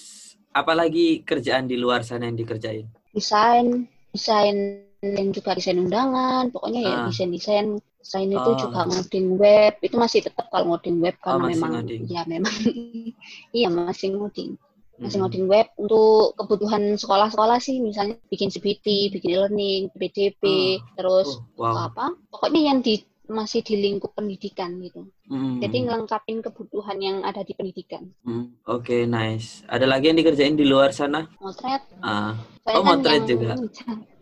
[0.49, 2.85] apalagi kerjaan di luar sana yang dikerjain?
[3.13, 7.05] desain desain dan juga desain undangan pokoknya ya Ah.
[7.05, 7.65] desain desain
[8.01, 8.57] desain itu Oh.
[8.57, 12.01] juga ngoding web itu masih tetap kalau ngoding web Oh, karena masih memang ngoding.
[12.09, 12.55] ya memang
[13.53, 14.57] iya masih ngoding
[14.97, 15.21] masih Mm-mm.
[15.21, 20.41] ngoding web untuk kebutuhan sekolah-sekolah sih misalnya bikin CBT bikin e-learning PDP
[20.97, 21.93] terus Oh, wow.
[21.93, 22.97] apa pokoknya yang di
[23.27, 25.63] masih di lingkup pendidikan gitu Mm.
[25.63, 29.63] jadi ngelengkapin kebutuhan yang ada di pendidikan Mm, Oke, nice.
[29.67, 31.27] Ada lagi yang dikerjain di luar sana?
[31.39, 33.51] motret Ah, saya Oh, kan motret yang juga.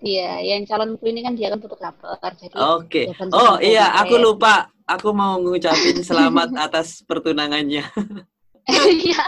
[0.02, 3.02] iya yang calonku ini kan dia kan fotografer jadi Oke.
[3.14, 4.70] Bentuk Oh iya, aku lupa.
[4.90, 7.86] Aku mau ngucapin selamat atas pertunangannya.
[8.70, 9.22] Iya.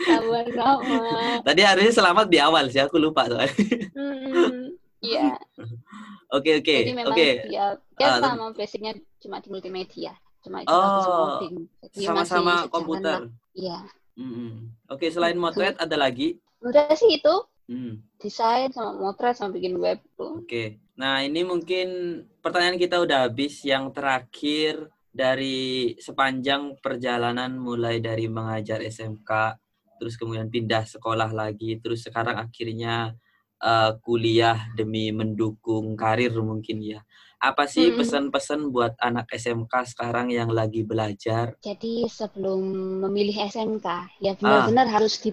[0.00, 0.98] Sama-sama.
[1.46, 3.54] Tadi harusnya selamat di awal sih, aku lupa soalnya.
[3.94, 5.36] Hmm, Iya.
[6.36, 7.28] Oke oke Jadi memang oke.
[7.50, 10.14] dia, dia Ah, sama basicnya cuma di multimedia.
[10.46, 11.42] Cuma itu Oh,
[11.90, 13.28] Sama-sama komputer.
[13.52, 13.82] Iya.
[14.14, 14.70] Mm-mm.
[14.86, 16.38] Oke, selain motret ada lagi?
[16.62, 17.34] Udah sih itu
[17.70, 20.42] Hmm, desain sama motret sama bikin web tuh.
[20.42, 20.82] Oke.
[20.98, 23.62] Nah ini mungkin pertanyaan kita udah habis.
[23.62, 29.54] Yang terakhir dari sepanjang perjalanan mulai dari mengajar SMK,
[30.02, 33.14] terus kemudian pindah sekolah lagi, terus sekarang akhirnya
[33.62, 37.00] eh, kuliah demi mendukung karir mungkin ya.
[37.40, 38.04] Apa sih Mm-mm.
[38.04, 41.56] pesan-pesan buat anak SMK sekarang yang lagi belajar?
[41.64, 42.60] Jadi sebelum
[43.00, 43.86] memilih SMK,
[44.20, 44.68] ya Ah.
[44.68, 45.32] benar-benar harus di,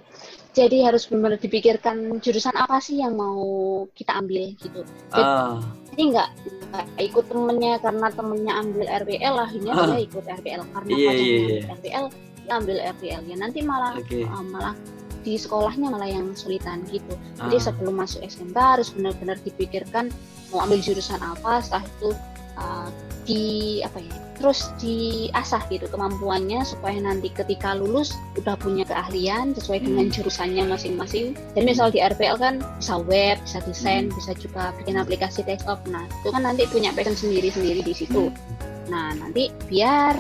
[0.56, 3.44] jadi harus benar dipikirkan jurusan apa sih yang mau
[3.92, 4.88] kita ambil gitu.
[5.12, 5.60] Jadi, Ah,
[5.92, 6.30] Jadi nggak
[7.12, 9.86] ikut temennya karena temennya ambil RPL akhirnya Ah.
[9.92, 11.62] dia ikut RPL karena pacarnya iya, ambil iya.
[11.76, 12.06] RPL
[12.48, 14.20] dia ambil RPL ya nanti malah oke.
[14.24, 14.76] uh, malah
[15.24, 17.14] di sekolahnya malah yang kesulitan gitu.
[17.38, 20.10] Jadi Ah, sebelum masuk SMK harus benar-benar dipikirkan
[20.50, 22.10] mau ambil jurusan apa setelah itu
[22.56, 22.90] uh,
[23.28, 23.44] di
[23.84, 30.08] apa ya terus diasah gitu kemampuannya supaya nanti ketika lulus udah punya keahlian sesuai dengan
[30.08, 30.14] Hmm.
[30.14, 31.34] jurusannya masing-masing.
[31.58, 34.16] Jadi misal di RPL kan bisa web, bisa desain, Hmm.
[34.16, 35.82] bisa juga bikin aplikasi desktop.
[35.90, 38.30] Nah itu kan nanti punya passion sendiri-sendiri di situ.
[38.94, 40.14] Nah nanti biar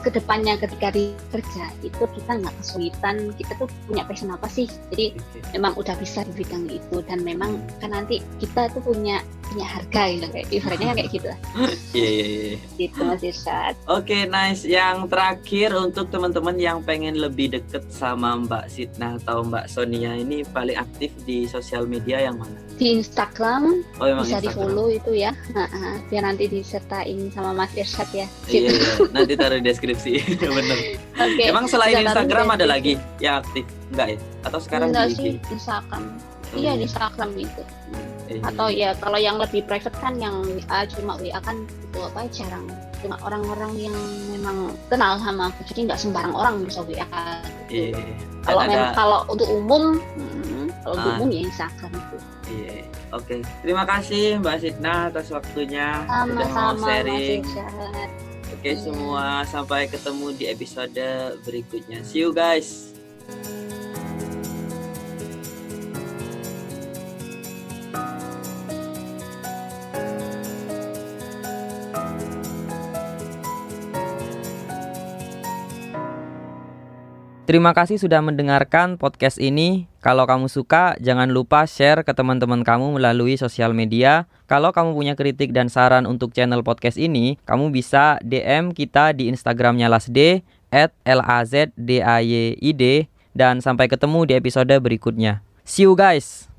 [0.00, 4.66] ke depannya ketika di kerja itu kita nggak kesulitan, kita tuh punya passion apa sih?
[4.92, 5.14] Jadi
[5.52, 9.20] memang udah bisa di bidang itu dan memang kan nanti kita tuh punya
[9.50, 11.38] punya harga gitu kayak ibaratnya kan kayak gitu lah
[11.98, 12.58] Iya iya iya.
[12.78, 13.74] gitu Mas Irsyad.
[13.90, 14.62] Oke, nice.
[14.62, 20.46] Yang terakhir untuk teman-teman yang pengen lebih deket sama Mbak Sitna atau Mbak Sonia ini
[20.46, 22.54] paling aktif di sosial media yang mana?
[22.78, 24.54] Di Instagram Oh, bisa di Instagram.
[24.54, 28.26] follow itu ya, Nah, biar nanti disertain sama Mas Irsyad ya.
[28.46, 28.90] Iya, iya.
[29.10, 29.89] nanti taruh di deskripsi.
[30.58, 30.78] Bener.
[31.16, 31.42] Oke.
[31.42, 32.70] Emang selain di Instagram ada deskripsi.
[32.70, 33.64] lagi yang aktif?
[33.90, 34.18] Enggak ya?
[34.42, 35.18] Atau sekarang Enggak di IG?
[35.18, 36.04] sih Instagram.
[36.50, 37.62] Oh, iya di Instagram itu.
[38.26, 38.40] Iya.
[38.44, 42.66] Atau ya kalau yang lebih private kan yang WA cuma WA kan itu apa jarang
[43.00, 43.96] cuma orang-orang yang
[44.28, 47.08] memang kenal sama aku jadi nggak sembarang orang bisa WA
[47.66, 47.96] Iya.
[47.96, 48.06] Dan
[48.44, 51.16] kalau ada kalau untuk umum hmm, kalau untuk Ah.
[51.16, 52.16] umum ya Instagram itu
[52.50, 52.76] Iya.
[53.10, 58.19] Oke, terima kasih Mbak Sitna atas waktunya udah mau sama-sama Mas
[58.60, 61.00] Oke semua, sampai ketemu di episode
[61.48, 62.04] berikutnya.
[62.04, 62.92] See you guys.
[77.50, 79.90] Terima kasih sudah mendengarkan podcast ini.
[79.98, 84.30] Kalau kamu suka, jangan lupa share ke teman-teman kamu melalui sosial media.
[84.46, 89.26] Kalau kamu punya kritik dan saran untuk channel podcast ini, kamu bisa DM kita di
[89.34, 92.82] Instagramnya Lasd at L-A-Z-D-A-Y-I-D
[93.34, 95.42] dan sampai ketemu di episode berikutnya.
[95.66, 96.49] See you guys!